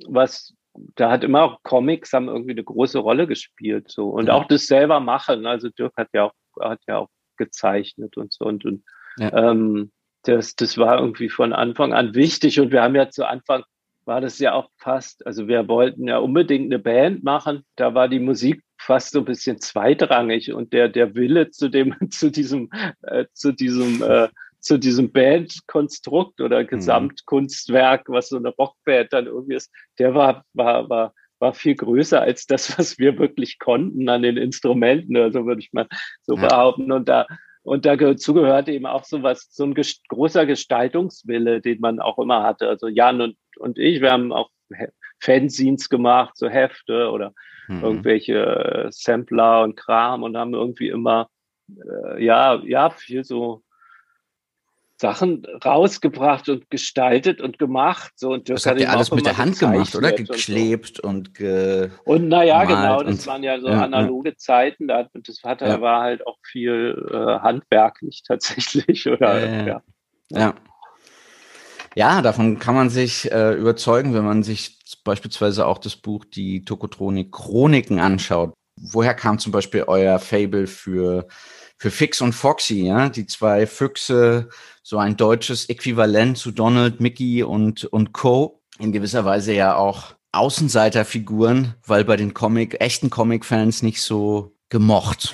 [0.08, 0.54] was,
[0.96, 4.10] da hat immer auch Comics haben irgendwie eine große Rolle gespielt, so.
[4.10, 4.34] Und ja.
[4.34, 5.46] auch das selber machen.
[5.46, 8.84] Also Dirk hat ja auch, hat ja auch gezeichnet und so und, und
[9.18, 9.52] ja.
[9.52, 9.92] ähm,
[10.24, 13.64] das, das war irgendwie von Anfang an wichtig und wir haben ja zu Anfang
[14.06, 17.64] war das ja auch fast, also wir wollten ja unbedingt eine Band machen.
[17.76, 21.96] Da war die Musik fast so ein bisschen zweitrangig und der, der Wille zu dem,
[22.10, 22.70] zu diesem,
[23.04, 26.68] äh, zu diesem, äh, zu diesem Bandkonstrukt oder mhm.
[26.68, 32.22] Gesamtkunstwerk, was so eine Rockband dann irgendwie ist, der war, war, war, war viel größer
[32.22, 35.88] als das, was wir wirklich konnten an den Instrumenten, also würde ich mal
[36.22, 36.48] so ja.
[36.48, 36.92] behaupten.
[36.92, 37.28] Und da,
[37.64, 39.76] und dazu gehört eben auch so was, so ein
[40.10, 42.68] großer Gestaltungswille, den man auch immer hatte.
[42.68, 44.50] Also Jan und, und ich, wir haben auch
[45.20, 47.34] Fanzines gemacht, so Hefte oder
[47.78, 47.84] mhm.
[47.84, 51.30] irgendwelche äh, Sampler und Kram und haben irgendwie immer,
[51.70, 53.64] äh, ja, ja, viel so
[55.02, 58.14] Sachen rausgebracht und gestaltet und gemacht.
[58.16, 60.12] So, und das, das hat ihr alles mit der Hand gemacht, oder?
[60.12, 61.10] Geklebt und, so.
[61.10, 64.38] und ge Und naja, genau, das waren ja so ja, analoge ja.
[64.38, 64.88] Zeiten.
[64.88, 65.82] Da, das hat, ja.
[65.82, 69.08] war halt auch viel äh, handwerklich tatsächlich.
[69.10, 69.82] Oder, ja.
[70.30, 70.54] ja.
[71.94, 76.64] Ja, davon kann man sich äh, überzeugen, wenn man sich beispielsweise auch das Buch Die
[76.64, 78.54] Tokotronik Chroniken anschaut.
[78.76, 81.28] Woher kam zum Beispiel euer Fable für
[81.82, 84.50] für Fix und Foxy, ja, die zwei Füchse,
[84.84, 88.62] so ein deutsches Äquivalent zu Donald, Mickey und, und Co.
[88.78, 95.34] In gewisser Weise ja auch Außenseiterfiguren, weil bei den Comic, echten Comic-Fans nicht so gemocht.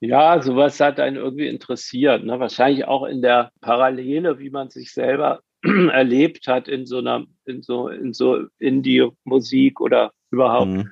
[0.00, 2.24] Ja, sowas hat einen irgendwie interessiert.
[2.24, 2.38] Ne?
[2.38, 7.62] Wahrscheinlich auch in der Parallele, wie man sich selber erlebt hat in so einer, in
[7.62, 10.90] so, in so Indie-Musik oder überhaupt mhm.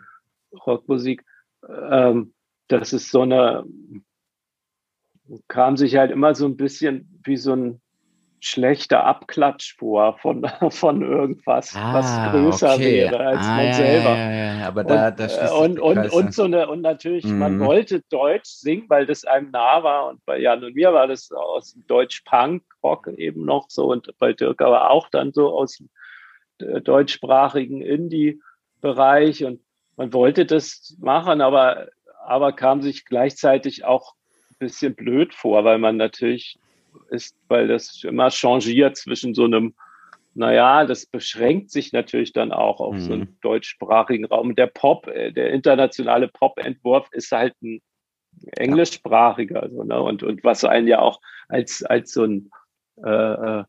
[0.67, 1.25] Rockmusik.
[1.69, 2.35] Ähm,
[2.69, 3.65] das ist so eine
[5.47, 7.81] kam sich halt immer so ein bisschen wie so ein,
[8.41, 13.03] schlechter Abklatsch vor von, von irgendwas, ah, was größer okay.
[13.03, 14.17] wäre als ah, man ja, selber.
[14.17, 17.39] Ja, ja, aber da, und, da und, und, und, so eine, und natürlich, mhm.
[17.39, 20.09] man wollte Deutsch singen, weil das einem nah war.
[20.09, 24.63] Und bei Jan und mir war das aus Deutsch-Punk-Rock eben noch so und bei Dirk
[24.63, 25.85] aber auch dann so aus äh,
[26.61, 29.45] deutschsprachigen Indie-Bereich.
[29.45, 29.61] Und
[29.97, 31.89] man wollte das machen, aber,
[32.25, 34.15] aber kam sich gleichzeitig auch
[34.51, 36.59] ein bisschen blöd vor, weil man natürlich
[37.11, 39.75] ist, weil das immer changiert zwischen so einem,
[40.35, 43.01] naja, das beschränkt sich natürlich dann auch auf mhm.
[43.01, 43.37] so einen mhm.
[43.43, 44.55] deutschsprachigen Raum.
[44.55, 47.81] Der Pop, äh, der internationale Pop-Entwurf ist halt ein
[48.57, 50.01] englischsprachiger, so, ne?
[50.01, 52.51] und, und was einen ja auch als, als so ein,
[53.05, 53.65] äh, äh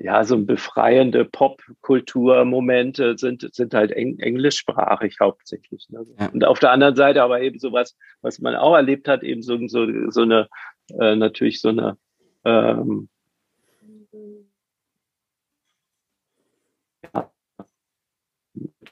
[0.00, 5.88] ja, so ein befreiende Popkulturmomente sind, sind halt eng, englischsprachig hauptsächlich.
[5.90, 6.06] Ne?
[6.18, 6.26] Ja.
[6.28, 9.58] Und auf der anderen Seite aber eben sowas, was man auch erlebt hat, eben so,
[9.68, 10.48] so, so eine,
[10.98, 11.96] äh, natürlich so eine,
[12.44, 13.08] ähm,
[17.14, 17.30] ja,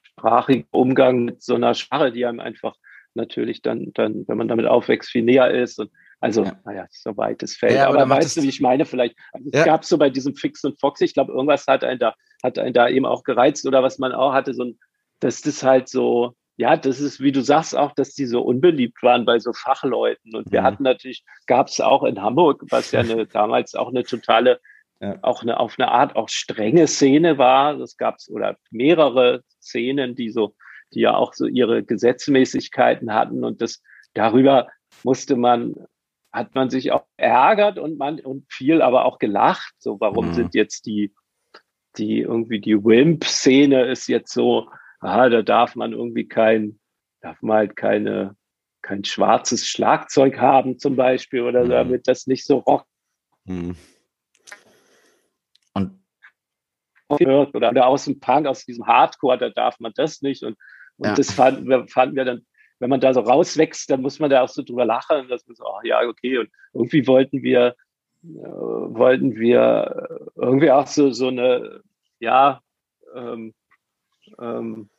[0.03, 2.77] sprachigen Umgang mit so einer Sprache, die einem einfach
[3.15, 5.91] natürlich dann, dann, wenn man damit aufwächst, viel näher ist und
[6.23, 6.57] also, ja.
[6.65, 7.75] naja, so weites Feld.
[7.75, 9.65] Ja, aber, aber weißt du, wie ich meine, vielleicht, also es ja.
[9.65, 12.73] gab so bei diesem Fix und Fox, ich glaube, irgendwas hat einen da, hat einen
[12.73, 14.79] da eben auch gereizt oder was man auch hatte, so ein,
[15.19, 19.03] dass das halt so, ja, das ist, wie du sagst, auch, dass die so unbeliebt
[19.03, 20.37] waren bei so Fachleuten.
[20.37, 20.65] Und wir mhm.
[20.65, 24.61] hatten natürlich, gab es auch in Hamburg, was ja eine, damals auch eine totale,
[25.01, 25.19] ja.
[25.23, 27.77] auch eine, auf eine Art auch strenge Szene war.
[27.77, 30.55] Das gab es, oder mehrere Szenen, die so,
[30.95, 33.43] die ja auch so ihre Gesetzmäßigkeiten hatten.
[33.43, 33.83] Und das,
[34.15, 34.69] darüber
[35.03, 35.75] musste man
[36.33, 39.75] hat man sich auch ärgert und man und viel aber auch gelacht.
[39.79, 40.35] So, warum mhm.
[40.35, 41.15] sind jetzt die,
[41.99, 46.81] die irgendwie die Wimp-Szene ist jetzt so, ah, da darf man irgendwie kein,
[47.21, 48.37] darf man halt keine,
[48.81, 51.71] kein schwarzes Schlagzeug haben zum Beispiel oder mhm.
[51.71, 52.87] damit das nicht so rock.
[53.45, 53.77] Mhm.
[55.75, 55.99] Und
[57.09, 60.43] oder, oder aus dem Punk, aus diesem Hardcore, da darf man das nicht.
[60.43, 60.57] Und,
[60.97, 61.15] und ja.
[61.15, 62.47] das fanden fanden wir dann
[62.83, 65.55] wenn man da so rauswächst, dann muss man da auch so drüber lachen, dass man
[65.55, 66.39] so, oh, ja, okay.
[66.39, 67.77] Und irgendwie wollten wir,
[68.25, 71.81] äh, wollten wir irgendwie auch so, so eine,
[72.19, 72.61] ja,
[73.15, 73.55] ähm,
[74.41, 74.91] ähm,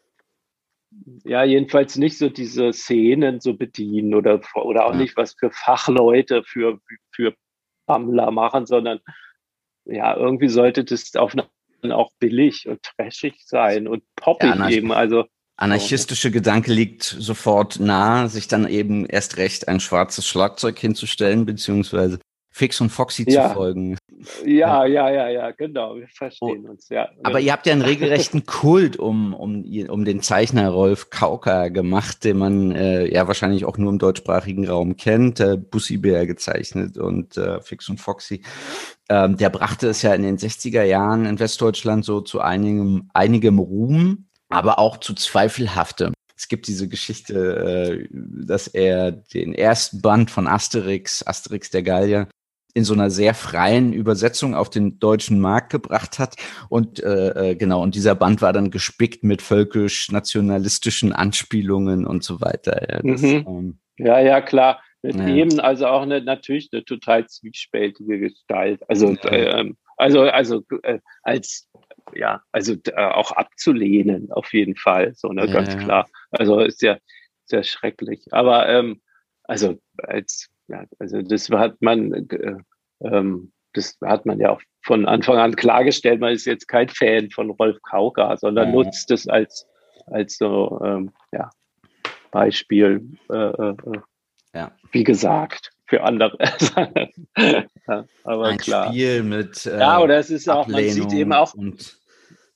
[1.25, 6.43] ja, jedenfalls nicht so diese Szenen so bedienen oder, oder auch nicht was für Fachleute
[6.45, 6.79] für,
[7.11, 7.35] für
[7.85, 9.01] Bammler machen, sondern
[9.83, 14.93] ja, irgendwie sollte das auf eine, auch billig und trashig sein und poppig ja, eben.
[14.93, 15.25] Also
[15.63, 22.19] Anarchistische Gedanke liegt sofort nahe, sich dann eben erst recht ein schwarzes Schlagzeug hinzustellen, beziehungsweise
[22.51, 23.47] Fix und Foxy ja.
[23.47, 23.97] zu folgen.
[24.45, 25.95] Ja, ja, ja, ja, genau.
[25.95, 26.71] Wir verstehen oh.
[26.71, 27.09] uns, ja.
[27.23, 32.25] Aber ihr habt ja einen regelrechten Kult um, um, um den Zeichner Rolf Kauker gemacht,
[32.25, 35.39] den man äh, ja wahrscheinlich auch nur im deutschsprachigen Raum kennt.
[35.39, 38.43] Äh, Bussi Bär gezeichnet und äh, Fix und Foxy.
[39.09, 43.59] Ähm, der brachte es ja in den 60er Jahren in Westdeutschland so zu einigem, einigem
[43.59, 46.13] Ruhm aber auch zu zweifelhaftem.
[46.35, 52.27] Es gibt diese Geschichte, äh, dass er den ersten Band von Asterix, Asterix der Gallier,
[52.73, 56.35] in so einer sehr freien Übersetzung auf den deutschen Markt gebracht hat.
[56.69, 62.41] Und äh, äh genau, und dieser Band war dann gespickt mit völkisch-nationalistischen Anspielungen und so
[62.41, 62.81] weiter.
[62.89, 63.45] Ja, das, mhm.
[63.47, 64.81] ähm, ja, ja, klar.
[65.03, 65.27] Mit ja.
[65.27, 68.81] eben also auch eine, natürlich eine total zwiespältige Gestalt.
[68.89, 69.29] Also, ja.
[69.29, 71.67] äh, also, also äh, als
[72.15, 76.07] ja, also äh, auch abzulehnen, auf jeden Fall, so, ne, ja, ganz klar.
[76.31, 76.97] Also ist ja
[77.45, 78.25] sehr schrecklich.
[78.31, 79.01] Aber ähm,
[79.43, 82.57] also als, ja, also das hat man, äh,
[83.01, 87.29] ähm, das hat man ja auch von Anfang an klargestellt, man ist jetzt kein Fan
[87.29, 88.73] von Rolf Kauka, sondern ja.
[88.73, 89.67] nutzt es als,
[90.07, 91.49] als so, ähm, ja,
[92.31, 93.99] Beispiel, äh, äh, äh
[94.55, 94.71] ja.
[94.91, 96.37] wie gesagt für andere.
[97.87, 98.87] ja, aber Ein klar.
[98.87, 99.65] Spiel mit.
[99.65, 101.53] Äh, ja, oder es ist auch, man sieht eben auch.
[101.53, 101.97] Und,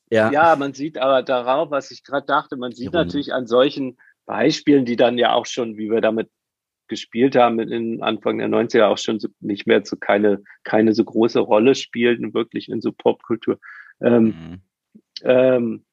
[0.09, 0.31] ja.
[0.31, 3.05] ja, man sieht aber darauf, was ich gerade dachte, man sieht Ironie.
[3.05, 6.29] natürlich an solchen Beispielen, die dann ja auch schon, wie wir damit
[6.87, 11.03] gespielt haben in Anfang der 90er auch schon so, nicht mehr so keine, keine so
[11.03, 13.59] große Rolle spielten, wirklich in so Popkultur.
[14.01, 14.61] Ähm, mhm.
[15.23, 15.85] ähm,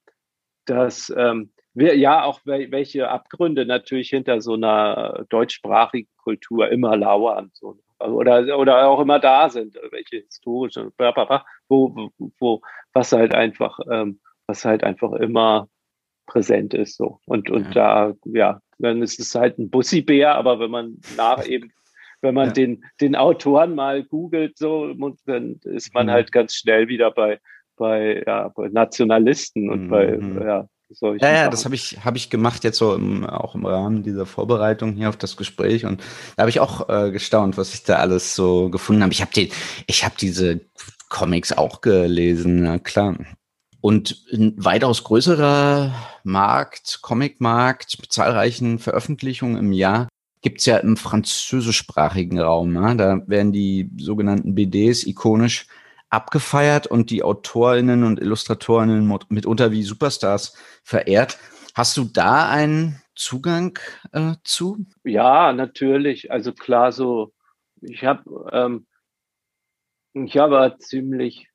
[0.66, 7.50] dass ähm, wir, ja auch welche Abgründe natürlich hinter so einer deutschsprachigen Kultur immer lauern.
[7.52, 7.78] So.
[8.00, 10.92] Oder, oder auch immer da sind, welche historische,
[11.68, 12.60] wo, wo,
[12.92, 15.68] was halt einfach, ähm, was halt einfach immer
[16.26, 16.96] präsent ist.
[16.96, 17.20] So.
[17.26, 18.08] Und, und ja.
[18.10, 21.72] da, ja, dann ist es halt ein Bussibär, aber wenn man nach eben,
[22.20, 22.52] wenn man ja.
[22.52, 24.92] den, den Autoren mal googelt, so,
[25.26, 26.10] dann ist man mhm.
[26.10, 27.38] halt ganz schnell wieder bei,
[27.76, 29.88] bei, ja, bei Nationalisten und mhm.
[29.88, 30.68] bei, ja,
[31.00, 34.26] ja, ja, das habe ich, hab ich gemacht jetzt so im, auch im Rahmen dieser
[34.26, 36.02] Vorbereitung hier auf das Gespräch und
[36.36, 39.12] da habe ich auch äh, gestaunt, was ich da alles so gefunden habe.
[39.12, 39.50] Ich habe die,
[39.86, 40.60] ich habe diese
[41.08, 43.16] Comics auch gelesen, na klar.
[43.80, 50.08] Und ein weitaus größerer Markt, Comicmarkt mit zahlreichen Veröffentlichungen im Jahr
[50.40, 52.72] gibt's ja im französischsprachigen Raum.
[52.72, 52.96] Ne?
[52.96, 55.66] Da werden die sogenannten BDs ikonisch
[56.14, 61.38] abgefeiert und die Autorinnen und Illustratorinnen mitunter wie Superstars verehrt.
[61.74, 63.78] Hast du da einen Zugang
[64.12, 64.86] äh, zu?
[65.04, 66.30] Ja, natürlich.
[66.30, 67.32] Also klar, so
[67.80, 68.86] ich habe ähm,
[70.14, 71.48] ich habe ziemlich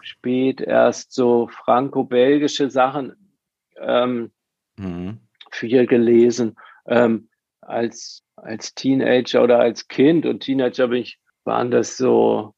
[0.00, 3.36] spät erst so franco-belgische Sachen
[3.76, 4.30] ähm,
[4.76, 5.18] mhm.
[5.50, 6.56] viel gelesen.
[6.86, 7.28] Ähm,
[7.60, 12.54] als, als Teenager oder als Kind und Teenager bin ich, waren das so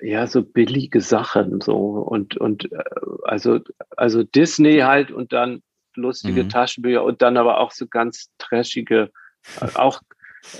[0.00, 2.84] ja, so billige Sachen, so und, und äh,
[3.24, 3.60] also,
[3.96, 5.62] also Disney halt und dann
[5.94, 6.48] lustige mhm.
[6.48, 9.10] Taschenbücher und dann aber auch so ganz trashige,
[9.60, 10.00] äh, auch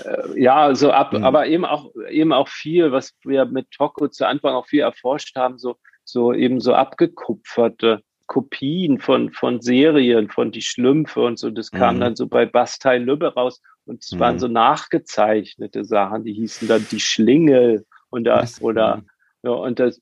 [0.03, 1.23] äh, ja, so ab, mhm.
[1.23, 5.35] aber eben auch eben auch viel, was wir mit Toko zu Anfang auch viel erforscht
[5.35, 11.49] haben, so so eben so abgekupferte Kopien von von Serien, von die Schlümpfe und so.
[11.49, 11.99] Das kam mhm.
[12.01, 14.39] dann so bei Bastei Lübbe raus und es waren mhm.
[14.39, 19.03] so nachgezeichnete Sachen, die hießen dann die Schlingel und da, oder
[19.43, 20.01] ja, und das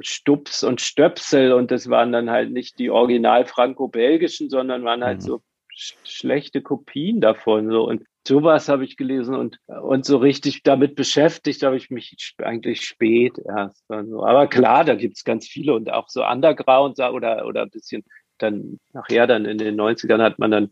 [0.00, 5.18] Stups und Stöpsel und das waren dann halt nicht die original franco-belgischen, sondern waren halt
[5.18, 5.22] mhm.
[5.22, 7.70] so sch schlechte Kopien davon.
[7.70, 7.86] So.
[7.86, 12.82] Und sowas habe ich gelesen und, und so richtig damit beschäftigt habe ich mich eigentlich
[12.82, 13.84] spät erst.
[13.90, 17.70] Also, aber klar, da gibt es ganz viele und auch so Underground oder, oder ein
[17.70, 18.04] bisschen
[18.38, 20.70] dann nachher dann in den 90ern hat man dann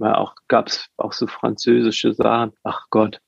[0.00, 2.52] auch, gab es auch so französische Sachen.
[2.62, 3.20] Ach Gott.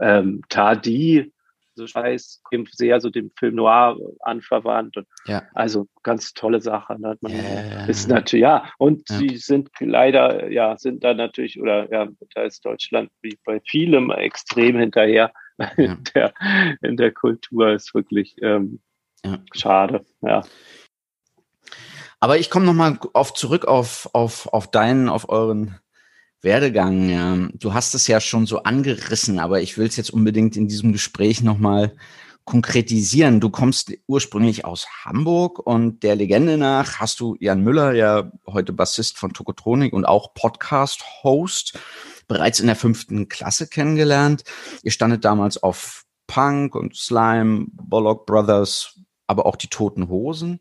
[0.00, 1.32] Ähm, Tardy
[1.76, 4.96] so Scheiß, sehr so dem Film Noir anverwandt.
[4.96, 5.42] Und ja.
[5.54, 6.96] Also ganz tolle Sache.
[6.98, 7.86] Man yeah.
[7.86, 9.16] ist natürlich, ja, und ja.
[9.16, 14.10] sie sind leider, ja, sind da natürlich, oder ja, da ist Deutschland wie bei vielem
[14.10, 15.32] extrem hinterher.
[15.58, 15.94] Ja.
[15.94, 16.34] In, der,
[16.82, 18.80] in der Kultur ist wirklich ähm,
[19.24, 19.38] ja.
[19.54, 20.42] schade, ja.
[22.20, 25.80] Aber ich komme nochmal auf zurück auf, auf, auf deinen, auf euren
[26.42, 27.50] Werdegang.
[27.54, 30.92] Du hast es ja schon so angerissen, aber ich will es jetzt unbedingt in diesem
[30.92, 31.96] Gespräch nochmal
[32.44, 33.40] konkretisieren.
[33.40, 38.72] Du kommst ursprünglich aus Hamburg und der Legende nach hast du Jan Müller, ja heute
[38.72, 41.78] Bassist von Tokotronik und auch Podcast-Host,
[42.28, 44.44] bereits in der fünften Klasse kennengelernt.
[44.84, 48.94] Ihr standet damals auf Punk und Slime, Bollock Brothers,
[49.26, 50.60] aber auch die Toten Hosen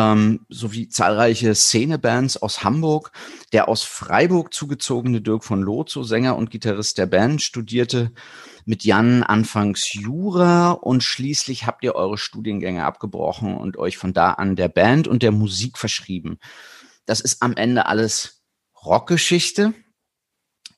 [0.00, 3.12] ähm, sowie zahlreiche Szenebands aus Hamburg.
[3.52, 8.12] Der aus Freiburg zugezogene Dirk von Lozo, Sänger und Gitarrist der Band, studierte
[8.64, 14.32] mit Jan anfangs Jura und schließlich habt ihr eure Studiengänge abgebrochen und euch von da
[14.32, 16.38] an der Band und der Musik verschrieben.
[17.06, 18.42] Das ist am Ende alles
[18.84, 19.74] Rockgeschichte.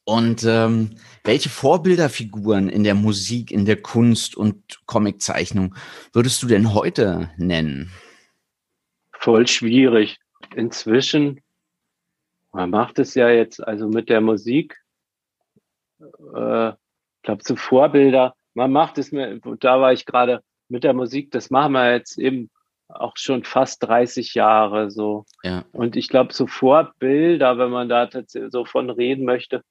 [0.04, 5.76] Und ähm, welche Vorbilderfiguren in der Musik, in der Kunst und Comiczeichnung
[6.12, 7.92] würdest du denn heute nennen?
[9.22, 10.18] Voll schwierig.
[10.54, 11.40] Inzwischen,
[12.52, 14.76] man macht es ja jetzt also mit der Musik,
[16.34, 20.92] äh, ich glaube, zu Vorbilder, man macht es mir, da war ich gerade mit der
[20.92, 22.50] Musik, das machen wir jetzt eben
[22.88, 25.24] auch schon fast 30 Jahre so.
[25.42, 25.64] Ja.
[25.72, 29.62] Und ich glaube, so Vorbilder, wenn man da tatsächlich so von reden möchte,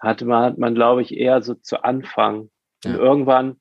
[0.00, 2.50] hat man, hat man, glaube ich, eher so zu Anfang.
[2.84, 2.92] Ja.
[2.92, 3.60] Und irgendwann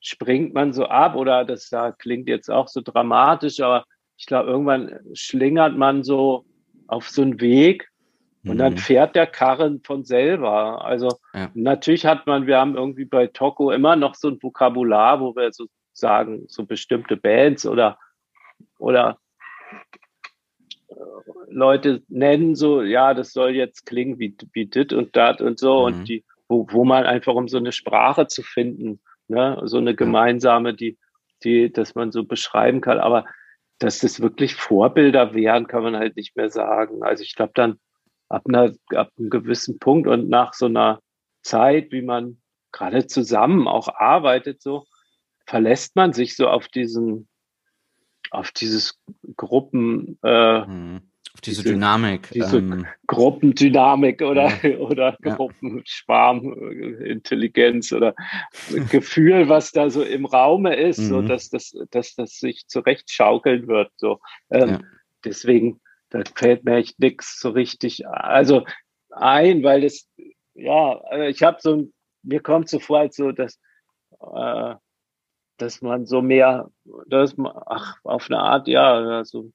[0.00, 3.84] springt man so ab oder das da klingt jetzt auch so dramatisch, aber
[4.22, 6.44] ich glaube, irgendwann schlingert man so
[6.86, 7.90] auf so einen Weg
[8.44, 8.58] und mhm.
[8.58, 10.84] dann fährt der Karren von selber.
[10.84, 11.50] Also ja.
[11.54, 15.52] natürlich hat man, wir haben irgendwie bei Toko immer noch so ein Vokabular, wo wir
[15.52, 17.98] so sagen, so bestimmte Bands oder,
[18.78, 19.18] oder
[20.86, 20.94] äh,
[21.48, 25.80] Leute nennen so, ja, das soll jetzt klingen wie, wie dit und dat und so
[25.80, 25.84] mhm.
[25.84, 29.96] und die, wo, wo man einfach um so eine Sprache zu finden, ne, so eine
[29.96, 30.96] gemeinsame, die,
[31.42, 33.00] die, dass man so beschreiben kann.
[33.00, 33.24] Aber
[33.82, 37.02] dass das wirklich Vorbilder wären, kann man halt nicht mehr sagen.
[37.02, 37.78] Also ich glaube dann
[38.28, 41.00] ab, einer, ab einem gewissen Punkt und nach so einer
[41.42, 42.40] Zeit, wie man
[42.70, 44.86] gerade zusammen auch arbeitet, so
[45.46, 47.28] verlässt man sich so auf diesen,
[48.30, 49.00] auf dieses
[49.36, 52.30] Gruppen, äh, mhm auf diese, diese Dynamik.
[52.32, 54.78] Diese ähm, Gruppendynamik oder, ja.
[54.78, 57.96] oder Gruppenschwarmintelligenz ja.
[57.96, 58.14] oder
[58.90, 61.04] Gefühl, was da so im Raume ist, mhm.
[61.04, 63.90] so dass das, dass das sich zurechtschaukeln wird.
[63.96, 64.20] So.
[64.50, 64.78] Ähm, ja.
[65.24, 65.80] Deswegen,
[66.10, 68.64] da fällt mir echt nichts so richtig, also
[69.10, 70.08] ein, weil das,
[70.54, 73.58] ja, also ich habe so ein, mir kommt so vor, als so, dass,
[74.20, 74.74] äh,
[75.56, 76.70] dass man so mehr,
[77.06, 79.50] dass man, ach, auf eine Art, ja, also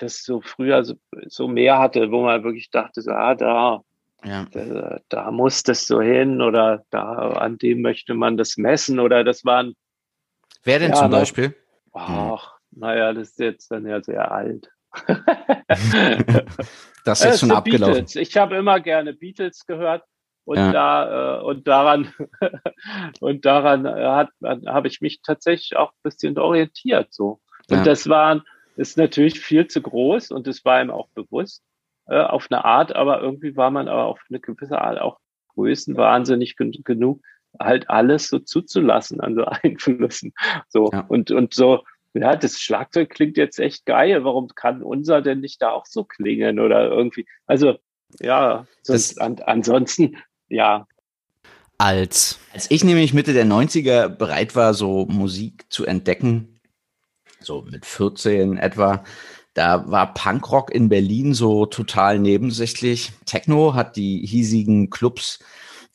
[0.00, 0.94] das so früher so,
[1.26, 3.82] so mehr hatte, wo man wirklich dachte, so, ah, da,
[4.24, 4.46] ja.
[4.50, 9.24] da, da muss das so hin oder da, an dem möchte man das messen oder
[9.24, 9.74] das waren
[10.62, 11.56] Wer denn ja, zum Beispiel?
[11.92, 14.68] Ach, naja, das ist jetzt dann ja sehr alt.
[17.04, 17.94] das ist jetzt schon abgelaufen.
[17.94, 18.16] Beatles.
[18.16, 20.04] Ich habe immer gerne Beatles gehört
[20.44, 20.72] und ja.
[20.72, 22.12] da äh, und daran
[23.20, 27.40] und daran äh, hat habe ich mich tatsächlich auch ein bisschen orientiert so.
[27.68, 27.84] Und ja.
[27.84, 28.42] das waren
[28.80, 31.62] ist natürlich viel zu groß und das war ihm auch bewusst
[32.06, 35.18] äh, auf eine Art, aber irgendwie war man aber auf eine gewisse Art auch
[35.54, 37.22] größenwahnsinnig gen genug,
[37.58, 40.32] halt alles so zuzulassen an so Einflüssen.
[40.68, 41.04] So ja.
[41.08, 44.24] und und so ja, das Schlagzeug klingt jetzt echt geil.
[44.24, 47.26] Warum kann unser denn nicht da auch so klingen oder irgendwie?
[47.46, 47.74] Also
[48.18, 50.16] ja, das, an, ansonsten
[50.48, 50.86] ja.
[51.78, 56.59] Als, als ich nämlich Mitte der 90er bereit war, so Musik zu entdecken,
[57.42, 59.04] so mit 14 etwa,
[59.54, 63.12] da war Punkrock in Berlin so total nebensächlich.
[63.26, 65.40] Techno hat die hiesigen Clubs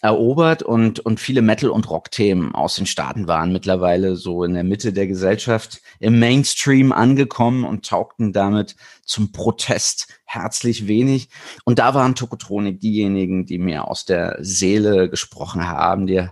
[0.01, 4.63] erobert und, und viele Metal- und Rock-Themen aus den Staaten waren mittlerweile so in der
[4.63, 11.29] Mitte der Gesellschaft im Mainstream angekommen und taugten damit zum Protest herzlich wenig.
[11.63, 16.07] Und da waren Tokotronik diejenigen, die mir aus der Seele gesprochen haben.
[16.07, 16.27] Die,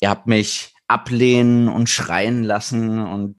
[0.00, 3.36] ihr habt mich ablehnen und schreien lassen und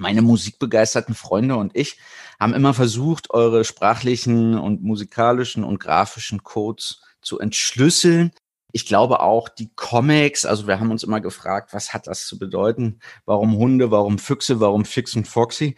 [0.00, 1.98] meine musikbegeisterten Freunde und ich
[2.40, 8.32] haben immer versucht, eure sprachlichen und musikalischen und grafischen Codes zu entschlüsseln
[8.72, 12.38] ich glaube auch die Comics, also wir haben uns immer gefragt, was hat das zu
[12.38, 13.00] bedeuten?
[13.24, 15.76] Warum Hunde, warum Füchse, warum Fix und Foxy?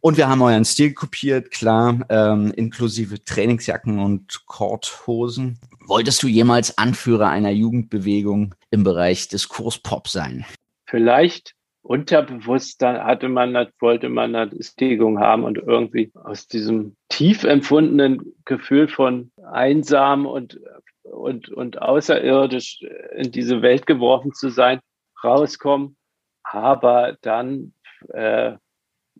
[0.00, 5.60] Und wir haben euren Stil kopiert, klar, ähm, inklusive Trainingsjacken und Korthosen.
[5.86, 10.44] Wolltest du jemals Anführer einer Jugendbewegung im Bereich Diskurspop sein?
[10.86, 17.44] Vielleicht unterbewusst dann hatte man, wollte man eine Stigung haben und irgendwie aus diesem tief
[17.44, 20.60] empfundenen Gefühl von einsam und
[21.02, 22.82] und, und außerirdisch
[23.14, 24.80] in diese Welt geworfen zu sein,
[25.22, 25.96] rauskommen.
[26.42, 27.74] Aber dann,
[28.08, 28.56] äh,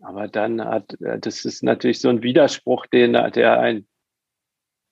[0.01, 3.87] aber dann hat, das ist natürlich so ein Widerspruch, den, der ein,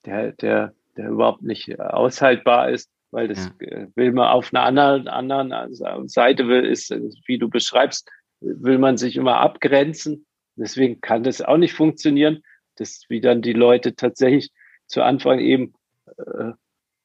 [0.06, 3.86] der, der, der überhaupt nicht aushaltbar ist, weil das ja.
[3.94, 6.90] will man auf einer anderen, anderen Seite will, ist,
[7.26, 8.10] wie du beschreibst,
[8.40, 10.26] will man sich immer abgrenzen.
[10.56, 12.42] Deswegen kann das auch nicht funktionieren,
[12.76, 14.50] dass wie dann die Leute tatsächlich
[14.86, 15.74] zu Anfang eben
[16.16, 16.52] äh,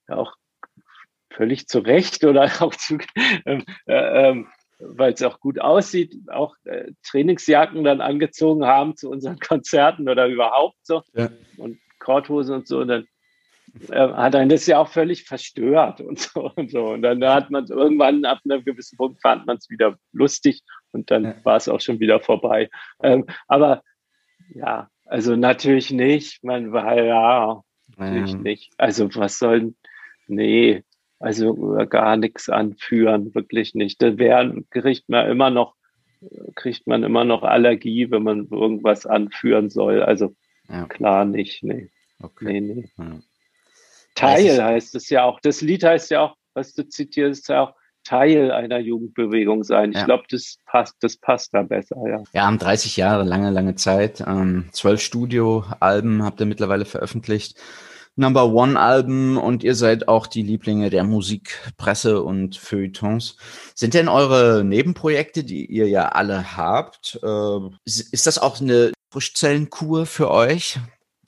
[0.08, 0.34] auch
[1.32, 2.98] völlig zu Recht oder auch zu,
[3.46, 4.48] ähm, äh, ähm,
[4.80, 10.28] weil es auch gut aussieht, auch äh, Trainingsjacken dann angezogen haben zu unseren Konzerten oder
[10.28, 11.30] überhaupt so ja.
[11.58, 12.80] und Korthosen und so.
[12.80, 13.08] Und dann
[13.90, 16.90] äh, hat einen das ja auch völlig verstört und so und so.
[16.90, 20.62] Und dann hat man irgendwann ab einem gewissen Punkt fand man es wieder lustig
[20.92, 21.36] und dann ja.
[21.44, 22.70] war es auch schon wieder vorbei.
[23.02, 23.84] Ähm, aber
[24.54, 26.44] ja, also natürlich nicht.
[26.44, 27.62] Man war ja
[27.98, 28.74] natürlich nicht.
[28.78, 29.76] Also was sollen
[30.28, 30.84] Nee,
[31.20, 31.56] also
[31.90, 34.02] gar nichts anführen, wirklich nicht.
[34.02, 35.76] Da wäre, kriegt man immer noch,
[36.56, 40.04] kriegt man immer noch Allergie, wenn man irgendwas anführen soll.
[40.04, 40.36] Also
[40.70, 40.86] ja.
[40.86, 41.90] klar nicht, nee.
[42.22, 42.62] Okay.
[42.62, 43.20] Nee, nee.
[44.18, 45.40] Teil heißt es ja auch.
[45.40, 49.92] Das Lied heißt ja auch, was du zitierst, ist ja auch Teil einer Jugendbewegung sein.
[49.92, 50.06] Ich ja.
[50.06, 52.24] glaube, das passt, das passt da besser, ja.
[52.32, 54.24] Ja, haben 30 Jahre, lange, lange Zeit.
[54.26, 57.60] Ähm, zwölf Studioalben habt ihr mittlerweile veröffentlicht.
[58.16, 63.38] Number One Alben und ihr seid auch die Lieblinge der Musikpresse und Feuilletons.
[63.76, 70.08] Sind denn eure Nebenprojekte, die ihr ja alle habt, äh, ist das auch eine Frischzellenkur
[70.08, 70.80] für euch?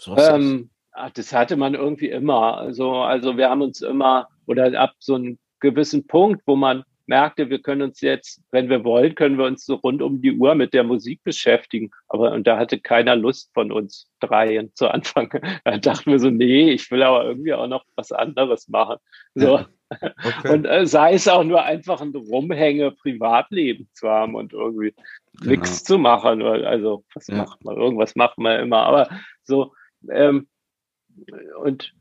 [0.07, 2.57] Ähm, ach, das hatte man irgendwie immer.
[2.57, 7.49] Also, also wir haben uns immer oder ab so einem gewissen Punkt, wo man merkte,
[7.49, 10.53] wir können uns jetzt, wenn wir wollen, können wir uns so rund um die Uhr
[10.53, 11.89] mit der Musik beschäftigen.
[12.07, 15.29] Aber und da hatte keiner Lust von uns dreien zu Anfang.
[15.65, 18.97] Da dachten wir so, nee, ich will aber irgendwie auch noch was anderes machen.
[19.35, 19.59] So.
[19.91, 20.53] Okay.
[20.53, 24.93] Und äh, sei es auch nur einfach ein Rumhänge Privatleben zu haben und irgendwie
[25.39, 25.49] genau.
[25.49, 26.43] nichts zu machen.
[26.43, 27.37] Also was ja.
[27.37, 27.75] macht man?
[27.75, 28.83] Irgendwas macht man immer.
[28.83, 29.09] Aber
[29.41, 29.73] so
[30.11, 30.47] ähm,
[31.59, 31.93] und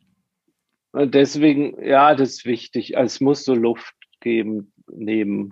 [0.94, 2.96] deswegen, ja, das ist wichtig.
[2.96, 5.50] Also es muss so Luft geben neben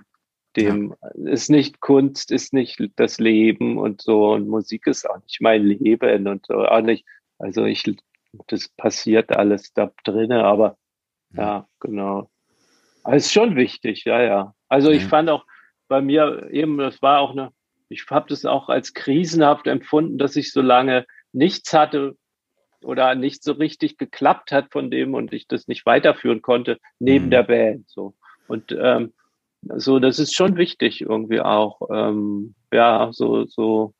[0.56, 0.94] dem.
[1.02, 1.32] Ja.
[1.32, 4.32] Ist nicht Kunst, ist nicht das Leben und so.
[4.32, 6.64] Und Musik ist auch nicht mein Leben und so.
[6.66, 7.04] Auch nicht,
[7.38, 7.84] also ich,
[8.48, 10.76] das passiert alles da drinnen, aber
[11.34, 12.30] ja, ja genau.
[13.02, 14.54] Aber ist schon wichtig, ja, ja.
[14.68, 15.44] Also ich fand auch
[15.86, 17.52] bei mir eben, das war auch eine,
[17.88, 22.16] ich habe das auch als krisenhaft empfunden, dass ich so lange nichts hatte,
[22.84, 27.26] oder nicht so richtig geklappt hat von dem und ich das nicht weiterführen konnte neben
[27.26, 27.30] mhm.
[27.30, 27.88] der Band.
[27.88, 28.14] So.
[28.48, 29.12] Und ähm,
[29.62, 31.80] so, das ist schon wichtig irgendwie auch.
[31.90, 33.94] Ähm, ja, so, so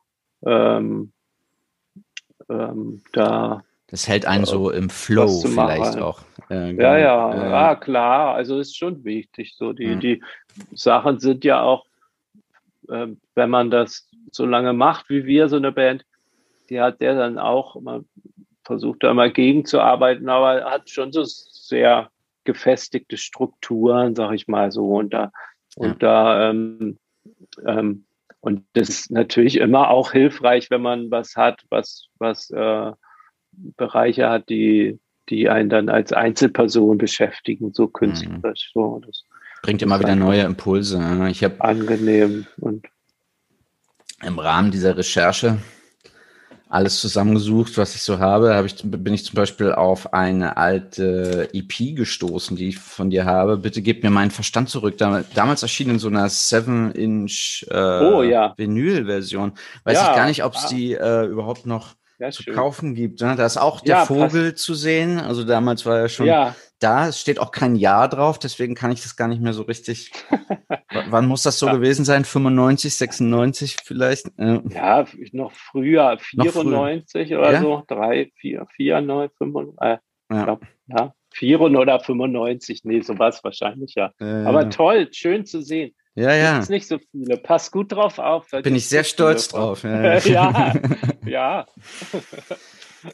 [0.45, 1.13] ähm,
[2.49, 3.65] ähm, da.
[3.89, 6.23] Das hält einen äh, so im Flow vielleicht auch.
[6.51, 8.35] Äh, ja, ja, äh, ja, klar.
[8.35, 9.55] Also ist schon wichtig.
[9.57, 9.95] So, die, ja.
[9.97, 10.23] die
[10.73, 11.87] Sachen sind ja auch
[12.89, 16.05] äh, wenn man das so lange macht wie wir, so eine Band,
[16.69, 18.07] die hat der dann auch, man
[18.67, 22.11] versucht da immer gegenzuarbeiten, aber hat schon so sehr
[22.45, 24.89] gefestigte Strukturen, sag ich mal so.
[24.97, 25.33] Und da,
[25.77, 25.95] und ja.
[25.99, 26.99] da, ähm,
[27.65, 28.05] ähm,
[28.41, 32.93] und das ist natürlich immer auch hilfreich, wenn man was hat, was, was äh,
[33.53, 34.99] Bereiche hat, die,
[35.29, 38.73] die einen dann als Einzelperson beschäftigen, so künstlerisch.
[38.75, 38.81] Mhm.
[38.81, 39.25] So, das
[39.63, 41.29] bringt immer wieder neue Impulse.
[41.31, 42.87] Ich habe angenehm und
[44.23, 45.59] im Rahmen dieser Recherche
[46.77, 51.49] alles zusammengesucht, was ich so habe, habe ich, bin ich zum Beispiel auf eine alte
[51.55, 53.57] EP gestoßen, die ich von dir habe.
[53.57, 54.99] Bitte gib mir meinen Verstand zurück.
[54.99, 58.53] Damals erschien in so einer 7-Inch äh, oh, ja.
[58.59, 59.53] Vinyl-Version.
[59.85, 60.69] Weiß ja, ich gar nicht, ob es ah.
[60.69, 61.96] die äh, überhaupt noch
[62.31, 62.55] zu schön.
[62.55, 63.21] kaufen gibt.
[63.21, 63.35] Ne?
[63.37, 64.65] Da ist auch der ja, Vogel passt.
[64.65, 65.19] zu sehen.
[65.19, 66.55] Also damals war er schon ja.
[66.79, 67.09] da.
[67.09, 70.13] Es steht auch kein Jahr drauf, deswegen kann ich das gar nicht mehr so richtig.
[71.11, 72.25] wann muss das so gewesen sein?
[72.25, 74.27] 95, 96 vielleicht?
[74.39, 77.39] Ja, noch früher, 94 noch früher.
[77.41, 77.83] oder so.
[77.89, 79.97] 3, 4, 4, 9, 5, äh,
[80.31, 80.59] ja.
[80.89, 81.15] Ja.
[81.35, 84.13] 4 oder 95, nee, so war es wahrscheinlich, ja.
[84.19, 85.95] Äh, Aber toll, schön zu sehen.
[86.17, 86.55] Ja, ja.
[86.55, 87.37] Gibt's nicht so viele.
[87.37, 88.47] Pass gut drauf auf.
[88.51, 89.85] Bin ich sehr stolz drauf.
[89.85, 90.75] Ja, ja.
[91.25, 91.67] ja.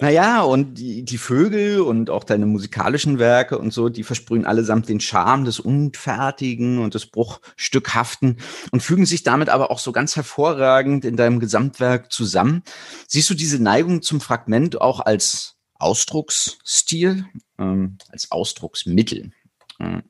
[0.00, 4.88] Naja, und die, die Vögel und auch deine musikalischen Werke und so, die versprühen allesamt
[4.88, 8.38] den Charme des Unfertigen und des Bruchstückhaften
[8.70, 12.62] und fügen sich damit aber auch so ganz hervorragend in deinem Gesamtwerk zusammen.
[13.06, 17.26] Siehst du diese Neigung zum Fragment auch als Ausdrucksstil,
[17.58, 19.32] ähm, als Ausdrucksmittel?
[19.78, 20.04] Mhm.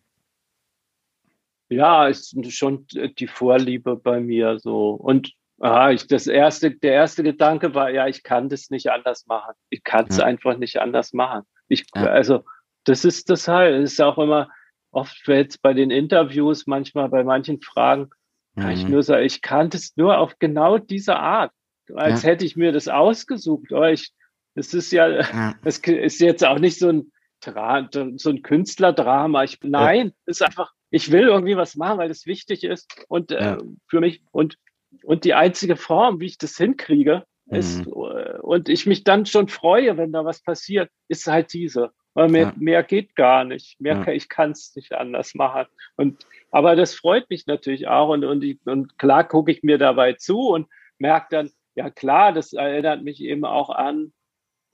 [1.74, 2.86] Ja, ist schon
[3.18, 4.90] die Vorliebe bei mir so.
[4.90, 9.26] Und ah, ich, das erste, der erste Gedanke war, ja, ich kann das nicht anders
[9.26, 9.54] machen.
[9.70, 10.24] Ich kann es ja.
[10.24, 11.42] einfach nicht anders machen.
[11.68, 12.04] Ich, ja.
[12.04, 12.44] also,
[12.84, 13.74] das ist das halt.
[13.82, 14.48] Es ist auch immer
[14.90, 18.10] oft jetzt bei den Interviews, manchmal bei manchen Fragen,
[18.56, 18.72] kann mhm.
[18.72, 21.52] ich nur sagen, ich kann das nur auf genau diese Art.
[21.94, 22.30] Als ja.
[22.30, 23.72] hätte ich mir das ausgesucht.
[23.72, 24.12] Aber ich,
[24.54, 25.08] es ist ja,
[25.64, 29.44] es ist jetzt auch nicht so ein, so ein Künstlerdrama.
[29.44, 33.32] Ich, nein, es ist einfach, ich will irgendwie was machen, weil das wichtig ist und
[33.32, 33.58] äh, ja.
[33.88, 34.58] für mich und
[35.02, 37.56] und die einzige Form, wie ich das hinkriege, mhm.
[37.56, 41.90] ist äh, und ich mich dann schon freue, wenn da was passiert, ist halt diese.
[42.14, 42.54] Weil mehr, ja.
[42.58, 43.80] mehr geht gar nicht.
[43.80, 44.04] Mehr ja.
[44.04, 45.64] kann, ich kann es nicht anders machen.
[45.96, 49.78] Und aber das freut mich natürlich auch und und, ich, und klar gucke ich mir
[49.78, 50.68] dabei zu und
[50.98, 54.12] merke dann, ja klar, das erinnert mich eben auch an,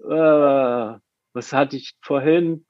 [0.01, 0.99] äh,
[1.33, 2.67] was hatte ich vorhin?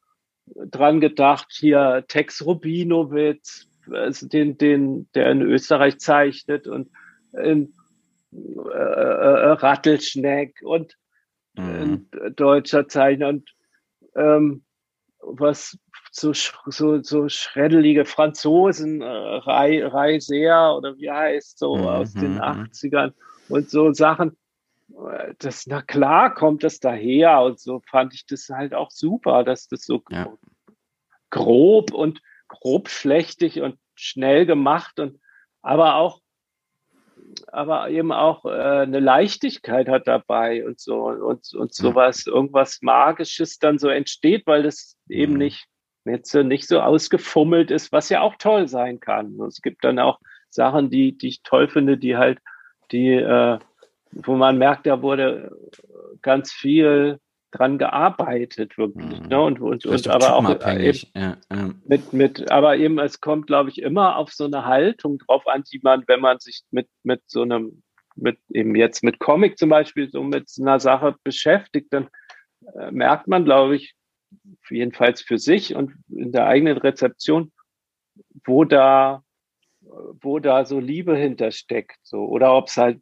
[0.54, 6.90] Dran gedacht, hier Tex Rubinowitz, also den, den, der in Österreich zeichnet und
[7.32, 7.74] in,
[8.32, 10.96] äh, äh, Rattelschneck und
[11.54, 12.08] mhm.
[12.36, 13.54] deutscher Zeichner und
[14.14, 14.64] ähm,
[15.20, 15.78] was
[16.10, 21.86] so, so, so schreddelige Franzosen, äh, Reiser oder wie heißt, so mhm.
[21.86, 23.12] aus den 80ern mhm.
[23.54, 24.36] und so Sachen
[25.38, 29.68] das, na klar, kommt das daher und so fand ich das halt auch super, dass
[29.68, 30.32] das so ja.
[31.30, 35.20] grob und grob schlechtig und schnell gemacht und
[35.62, 36.20] aber auch
[37.52, 43.58] aber eben auch äh, eine Leichtigkeit hat dabei und so und, und sowas, irgendwas Magisches
[43.58, 45.38] dann so entsteht, weil das eben mhm.
[45.38, 45.66] nicht
[46.04, 49.38] jetzt so nicht so ausgefummelt ist, was ja auch toll sein kann.
[49.46, 52.38] Es gibt dann auch Sachen, die, die ich toll finde, die halt,
[52.90, 53.58] die äh,
[54.12, 55.50] wo man merkt, da wurde
[56.22, 57.18] ganz viel
[57.50, 59.20] dran gearbeitet, wirklich.
[59.20, 59.28] Mhm.
[59.28, 59.40] Ne?
[59.40, 61.70] Und, und, und aber auch eben, ja, ja.
[61.86, 65.64] mit, mit, aber eben, es kommt, glaube ich, immer auf so eine Haltung drauf an,
[65.72, 67.82] die man, wenn man sich mit, mit so einem,
[68.16, 72.08] mit eben jetzt mit Comic zum Beispiel, so mit einer Sache beschäftigt, dann
[72.78, 73.94] äh, merkt man, glaube ich,
[74.68, 77.52] jedenfalls für sich und in der eigenen Rezeption,
[78.44, 79.22] wo da,
[79.80, 83.00] wo da so Liebe hintersteckt, so, oder ob es halt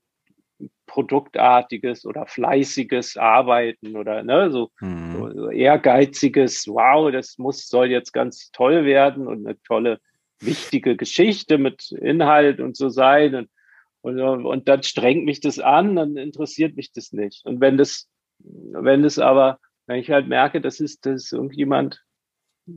[0.86, 5.32] produktartiges oder fleißiges Arbeiten oder ne, so, mhm.
[5.34, 10.00] so, ehrgeiziges, wow, das muss, soll jetzt ganz toll werden und eine tolle,
[10.40, 13.34] wichtige Geschichte mit Inhalt und so sein.
[13.34, 17.44] Und, und, und dann strengt mich das an, dann interessiert mich das nicht.
[17.44, 22.02] Und wenn das, wenn das aber, wenn ich halt merke, das ist, das ist irgendjemand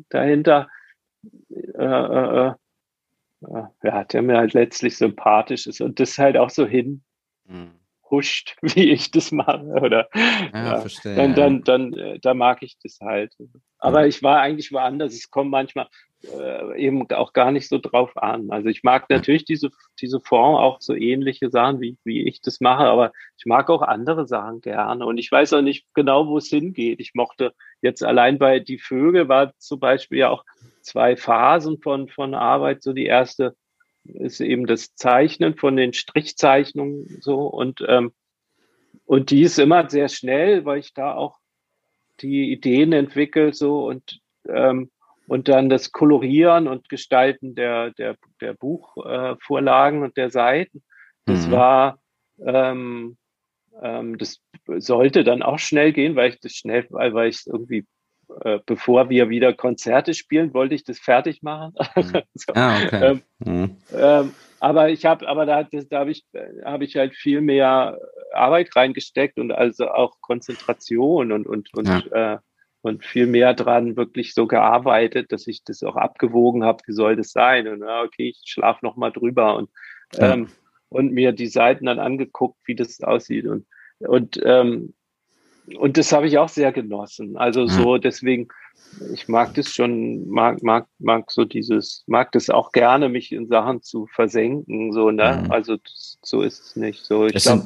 [0.09, 0.69] dahinter,
[1.49, 2.53] äh, äh,
[3.41, 7.03] äh, ja, der mir halt letztlich sympathisch ist und das halt auch so hin,
[7.49, 7.79] mhm
[8.11, 9.63] huscht, wie ich das mache.
[9.63, 13.33] Oder ja, ja, verstehe, dann, dann, dann, äh, da mag ich das halt.
[13.77, 15.13] Aber ich war eigentlich woanders.
[15.13, 15.87] Es kommt manchmal
[16.23, 18.49] äh, eben auch gar nicht so drauf an.
[18.49, 19.69] Also ich mag natürlich diese,
[20.01, 23.81] diese Form, auch so ähnliche Sachen, wie, wie ich das mache, aber ich mag auch
[23.81, 25.05] andere Sachen gerne.
[25.05, 26.99] Und ich weiß auch nicht genau, wo es hingeht.
[26.99, 30.43] Ich mochte jetzt allein bei Die Vögel war zum Beispiel ja auch
[30.81, 32.83] zwei Phasen von, von Arbeit.
[32.83, 33.55] So die erste
[34.15, 38.11] ist eben das Zeichnen von den Strichzeichnungen so und ähm,
[39.05, 41.39] und die ist immer sehr schnell, weil ich da auch
[42.21, 44.91] die Ideen entwickle so und ähm,
[45.27, 50.83] und dann das Kolorieren und Gestalten der der der Buchvorlagen äh, und der Seiten.
[51.25, 51.51] Das mhm.
[51.51, 51.99] war
[52.45, 53.17] ähm,
[53.81, 57.85] ähm, das sollte dann auch schnell gehen, weil ich das schnell, weil, weil ich irgendwie
[58.43, 61.73] äh, bevor wir wieder Konzerte spielen, wollte ich das fertig machen.
[61.95, 62.21] Mhm.
[62.33, 63.05] so, ah, okay.
[63.05, 63.77] ähm, mhm.
[63.95, 66.25] ähm, aber ich habe, aber da, da habe ich,
[66.65, 67.97] habe ich halt viel mehr
[68.33, 72.33] Arbeit reingesteckt und also auch Konzentration und und und ja.
[72.33, 72.37] äh,
[72.81, 77.15] und viel mehr dran wirklich so gearbeitet, dass ich das auch abgewogen habe, wie soll
[77.15, 77.67] das sein?
[77.67, 79.69] Und ja, okay, ich schlafe noch mal drüber und
[80.13, 80.33] ja.
[80.33, 80.49] ähm,
[80.89, 83.65] und mir die Seiten dann angeguckt, wie das aussieht und
[83.99, 84.93] und ähm,
[85.77, 87.37] und das habe ich auch sehr genossen.
[87.37, 88.47] Also so deswegen,
[89.13, 93.47] ich mag das schon, mag, mag, mag so dieses, mag das auch gerne, mich in
[93.47, 94.91] Sachen zu versenken.
[94.93, 95.43] So, ne?
[95.43, 95.51] Mhm.
[95.51, 95.77] Also
[96.21, 97.05] so ist es nicht.
[97.05, 97.65] So, ich glaube.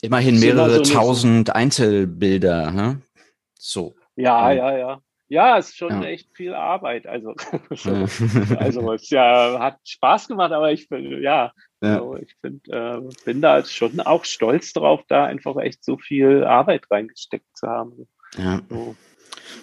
[0.00, 3.02] Immerhin mehrere so tausend so Einzelbilder, ne?
[3.58, 3.94] So.
[4.16, 5.00] Ja, ja, ja.
[5.28, 6.08] Ja, es ist schon ja.
[6.08, 7.06] echt viel Arbeit.
[7.06, 7.34] Also,
[8.58, 11.52] also es ja, hat Spaß gemacht, aber ich bin, ja,
[11.82, 11.94] ja.
[11.96, 16.44] Also ich find, äh, bin da schon auch stolz drauf, da einfach echt so viel
[16.44, 18.08] Arbeit reingesteckt zu haben.
[18.36, 18.62] Ja.
[18.68, 18.96] So.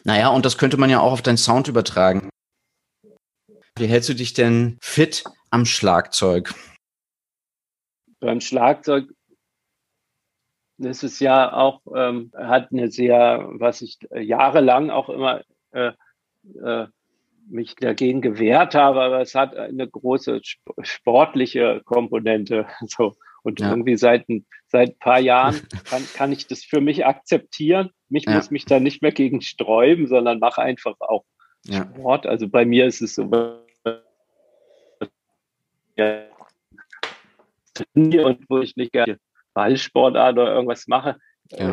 [0.04, 2.30] Naja, und das könnte man ja auch auf deinen Sound übertragen.
[3.78, 6.54] Wie hältst du dich denn fit am Schlagzeug?
[8.20, 9.08] Beim Schlagzeug
[10.80, 15.42] das ist ja auch, ähm, hat eine sehr, was ich jahrelang auch immer
[15.72, 15.92] äh,
[16.64, 16.88] äh,
[17.50, 20.42] mich dagegen gewehrt habe, aber es hat eine große
[20.82, 22.68] sportliche Komponente.
[22.88, 23.16] So.
[23.42, 23.70] Und ja.
[23.70, 24.26] irgendwie seit,
[24.68, 27.90] seit ein paar Jahren kann, kann ich das für mich akzeptieren.
[28.10, 28.36] Mich ja.
[28.36, 31.24] muss mich da nicht mehr gegen sträuben, sondern mache einfach auch
[31.66, 31.84] ja.
[31.84, 32.26] Sport.
[32.26, 33.60] Also bei mir ist es so, und
[38.50, 39.20] wo ich nicht gerne
[39.54, 41.18] Ballsportart oder irgendwas mache.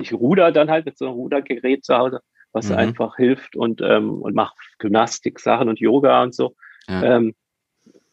[0.00, 2.20] Ich ruder dann halt mit so einem Rudergerät zu Hause
[2.56, 2.76] was mhm.
[2.76, 6.56] einfach hilft und, ähm, und mache Gymnastik-Sachen und Yoga und so.
[6.88, 7.02] Ja.
[7.02, 7.34] Ähm,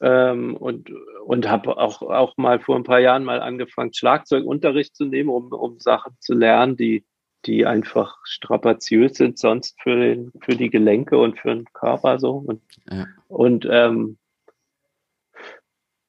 [0.01, 0.91] ähm, und
[1.25, 5.51] und habe auch, auch mal vor ein paar Jahren mal angefangen, Schlagzeugunterricht zu nehmen, um,
[5.51, 7.05] um Sachen zu lernen, die,
[7.45, 12.31] die einfach strapaziös sind, sonst für, den, für die Gelenke und für den Körper so.
[12.31, 13.07] Und, ja.
[13.29, 14.17] und ähm,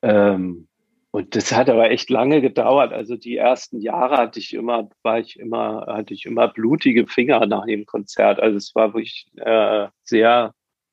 [0.02, 0.68] ähm,
[1.14, 2.92] und das hat aber echt lange gedauert.
[2.92, 7.46] Also die ersten Jahre hatte ich immer, war ich immer, hatte ich immer blutige Finger
[7.46, 8.40] nach dem Konzert.
[8.40, 10.52] Also es war wirklich äh, sehr,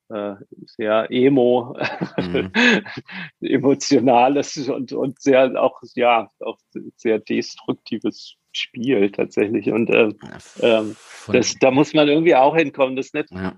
[0.09, 0.36] äh,
[0.67, 1.76] sehr emo,
[2.19, 2.51] mhm.
[3.41, 6.59] emotionales und, und sehr auch, ja, auch
[6.97, 9.72] sehr destruktives Spiel tatsächlich.
[9.72, 10.19] Und ähm,
[10.59, 10.95] ähm,
[11.32, 12.95] das, da muss man irgendwie auch hinkommen.
[12.95, 13.55] Das ist nicht ja.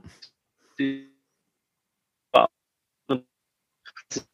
[0.79, 1.13] die,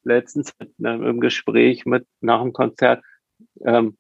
[0.03, 3.03] letztens im Gespräch mit nach dem Konzert,
[3.65, 3.97] ähm,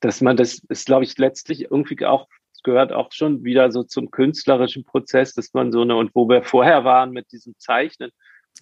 [0.00, 2.28] dass man das ist, glaube ich, letztlich irgendwie auch
[2.62, 6.42] gehört auch schon wieder so zum künstlerischen Prozess, dass man so eine und wo wir
[6.42, 8.10] vorher waren mit diesem Zeichnen,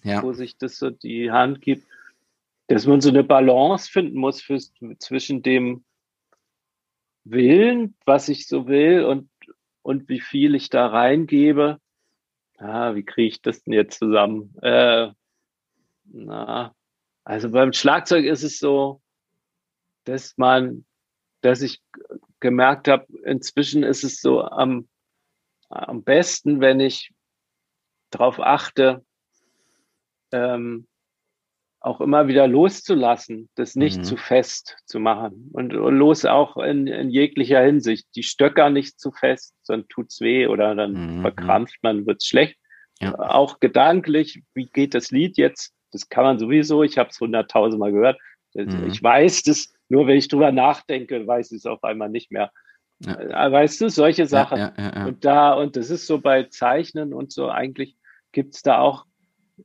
[0.03, 0.21] ja.
[0.21, 1.87] wo sich das so die Hand gibt,
[2.67, 4.59] dass man so eine Balance finden muss für,
[4.99, 5.85] zwischen dem
[7.23, 9.29] Willen, was ich so will und
[9.83, 11.77] und wie viel ich da reingebe.
[12.57, 14.55] Ah, wie kriege ich das denn jetzt zusammen?
[14.61, 15.09] Äh,
[16.05, 16.73] na,
[17.23, 19.01] also beim Schlagzeug ist es so,
[20.03, 20.85] dass man,
[21.41, 21.81] dass ich
[22.39, 24.87] gemerkt habe, inzwischen ist es so am,
[25.69, 27.13] am besten, wenn ich
[28.09, 29.03] darauf achte,
[30.31, 30.87] ähm,
[31.79, 34.03] auch immer wieder loszulassen, das nicht mhm.
[34.03, 38.07] zu fest zu machen und, und los auch in, in, jeglicher Hinsicht.
[38.15, 41.21] Die Stöcker nicht zu fest, sonst tut's weh oder dann mhm.
[41.21, 42.57] verkrampft man, wird's schlecht.
[43.01, 43.17] Ja.
[43.19, 46.83] Auch gedanklich, wie geht das Lied jetzt das kann man sowieso.
[46.83, 48.17] Ich habe es hunderttausendmal gehört.
[48.53, 48.87] Mhm.
[48.87, 52.51] Ich weiß das, nur wenn ich drüber nachdenke, weiß ich es auf einmal nicht mehr.
[52.99, 53.47] Ja.
[53.47, 54.57] Äh, weißt du, solche Sachen.
[54.59, 57.97] Ja, ja, und da, und das ist so bei Zeichnen und so, eigentlich
[58.31, 59.05] gibt es da auch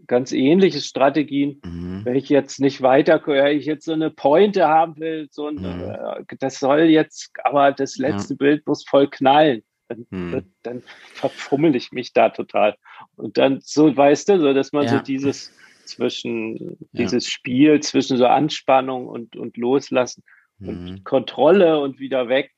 [0.07, 1.61] ganz ähnliche Strategien.
[1.65, 2.05] Mhm.
[2.05, 5.57] Wenn ich jetzt nicht weiter, wenn ich jetzt so eine Pointe haben will, so ein,
[5.57, 6.25] mhm.
[6.29, 9.63] Äh, das soll jetzt, aber das letzte Bild muss voll knallen.
[9.89, 10.53] Dann, mhm.
[10.63, 10.83] dann
[11.15, 12.77] verfummel ich mich da total.
[13.17, 15.51] Und dann so, weißt du, so dass man so dieses,
[15.89, 20.23] zwischen dieses Spiel, zwischen so Anspannung und, und Loslassen
[20.59, 20.69] mhm.
[20.69, 22.53] und Kontrolle und wieder weg,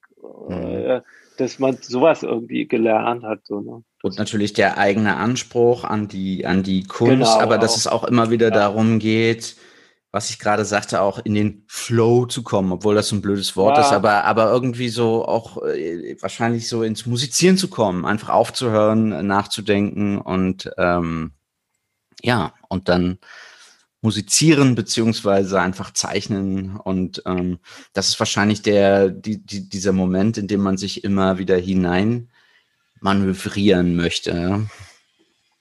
[0.48, 0.52] mhm.
[0.52, 1.00] äh,
[1.38, 3.46] dass man sowas irgendwie gelernt hat.
[3.46, 3.82] So, ne?
[4.02, 7.60] Und natürlich der eigene Anspruch an die, an die Kunst, genau, aber auch.
[7.60, 8.54] dass es auch immer wieder ja.
[8.54, 9.56] darum geht,
[10.12, 13.76] was ich gerade sagte, auch in den Flow zu kommen, obwohl das ein blödes Wort
[13.76, 13.84] ja.
[13.84, 19.26] ist, aber, aber irgendwie so auch äh, wahrscheinlich so ins Musizieren zu kommen, einfach aufzuhören,
[19.26, 21.32] nachzudenken und ähm,
[22.22, 23.18] ja, und dann
[24.02, 26.76] musizieren beziehungsweise einfach zeichnen.
[26.76, 27.58] Und ähm,
[27.92, 32.30] das ist wahrscheinlich der, die, die, dieser Moment, in dem man sich immer wieder hinein
[33.00, 34.66] manövrieren möchte.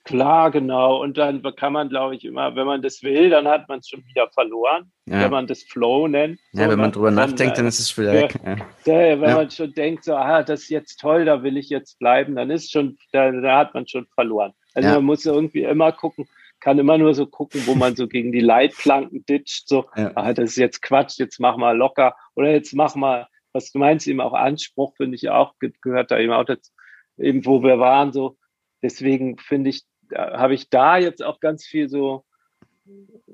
[0.06, 1.04] Klar, genau.
[1.04, 3.90] Und dann kann man, glaube ich, immer, wenn man das will, dann hat man es
[3.90, 4.92] schon wieder verloren.
[5.06, 5.22] Ja.
[5.22, 6.40] Wenn man das Flow nennt.
[6.54, 8.40] Ja, so, wenn man drüber dann, nachdenkt, dann ist es wieder weg.
[8.44, 8.58] Ja.
[8.86, 9.36] wenn ja.
[9.36, 12.50] man schon denkt, so, ah, das ist jetzt toll, da will ich jetzt bleiben, dann
[12.50, 14.54] ist schon, da, da hat man schon verloren.
[14.74, 16.28] Also man muss irgendwie immer gucken,
[16.60, 20.52] kann immer nur so gucken, wo man so gegen die Leitplanken ditcht, so, ah, das
[20.52, 24.22] ist jetzt Quatsch, jetzt mach mal locker oder jetzt mach mal, was du meinst, eben
[24.22, 26.72] auch Anspruch, finde ich auch, gehört da eben auch dazu,
[27.18, 28.38] eben wo wir waren, so.
[28.82, 29.84] Deswegen finde ich,
[30.16, 32.26] habe ich da jetzt auch ganz viel so,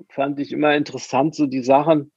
[0.09, 2.11] fand ich immer interessant, so die Sachen,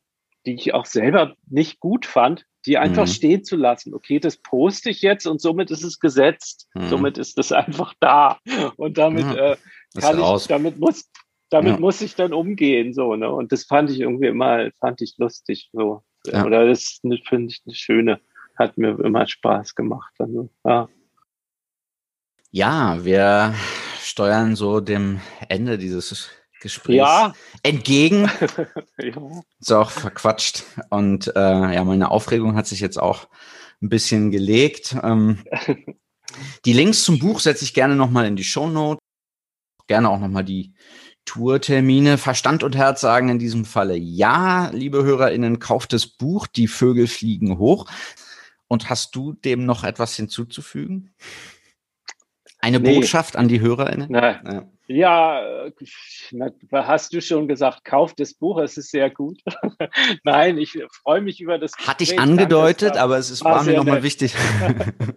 [0.46, 3.10] die ich auch selber nicht gut fand, die einfach mhm.
[3.10, 3.94] stehen zu lassen.
[3.94, 6.68] Okay, das poste ich jetzt und somit ist es gesetzt.
[6.74, 6.88] Mhm.
[6.88, 8.38] Somit ist es einfach da.
[8.76, 9.56] Und damit ja, äh,
[9.96, 11.10] kann ich, damit muss,
[11.50, 11.80] damit ja.
[11.80, 12.92] muss ich dann umgehen.
[12.94, 13.30] So, ne?
[13.30, 15.70] Und das fand ich irgendwie immer, fand ich lustig.
[15.72, 16.02] So.
[16.26, 16.44] Ja.
[16.44, 17.16] Oder das finde
[17.52, 18.20] ich eine schöne,
[18.56, 20.12] hat mir immer Spaß gemacht.
[20.18, 20.88] Also, ja.
[22.50, 23.54] ja, wir
[24.00, 26.30] steuern so dem Ende dieses
[26.60, 27.32] Gesprächs ja.
[27.62, 28.30] entgegen.
[28.98, 29.42] ja.
[29.60, 30.64] Ist auch verquatscht.
[30.90, 33.28] Und äh, ja, meine Aufregung hat sich jetzt auch
[33.80, 34.96] ein bisschen gelegt.
[35.02, 35.44] Ähm,
[36.64, 39.00] die Links zum Buch setze ich gerne nochmal in die Show Notes.
[39.88, 40.74] Gerne auch nochmal die
[41.24, 42.18] Tourtermine.
[42.18, 47.06] Verstand und Herz sagen in diesem Falle ja, liebe HörerInnen, kauft das Buch Die Vögel
[47.06, 47.86] fliegen hoch.
[48.68, 51.14] Und hast du dem noch etwas hinzuzufügen?
[52.60, 52.94] Eine nee.
[52.94, 54.12] Botschaft an die HörerInnen?
[54.12, 54.66] Ja.
[54.88, 55.72] ja, äh,
[56.72, 59.40] hast du schon gesagt, kauft das Buch, es ist sehr gut.
[60.24, 61.72] Nein, ich freue mich über das.
[61.78, 64.34] Hatte ich angedeutet, aber es ist, war, war mir nochmal wichtig.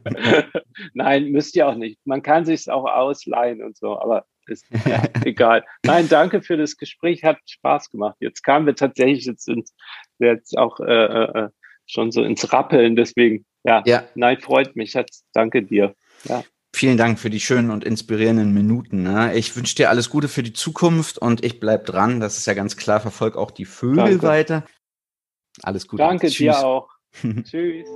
[0.94, 2.00] Nein, müsst ihr auch nicht.
[2.06, 5.66] Man kann sich auch ausleihen und so, aber ist ja, egal.
[5.86, 8.18] Nein, danke für das Gespräch, hat Spaß gemacht.
[8.20, 9.74] Jetzt kamen wir tatsächlich jetzt, ins,
[10.20, 11.50] jetzt auch äh, äh, äh,
[11.88, 14.04] schon so ins Rappeln, deswegen, ja, ja.
[14.16, 14.96] nein, freut mich.
[14.96, 15.96] Hat, danke dir.
[16.26, 16.44] Ja.
[16.74, 19.04] Vielen Dank für die schönen und inspirierenden Minuten.
[19.04, 19.36] Ne?
[19.36, 22.20] Ich wünsche dir alles Gute für die Zukunft und ich bleib dran.
[22.20, 23.02] Das ist ja ganz klar.
[23.02, 24.24] Verfolg auch die Vögel Danke.
[24.24, 24.66] weiter.
[25.62, 26.04] Alles Gute.
[26.04, 26.38] Danke Tschüss.
[26.38, 26.90] dir auch.
[27.44, 27.88] Tschüss.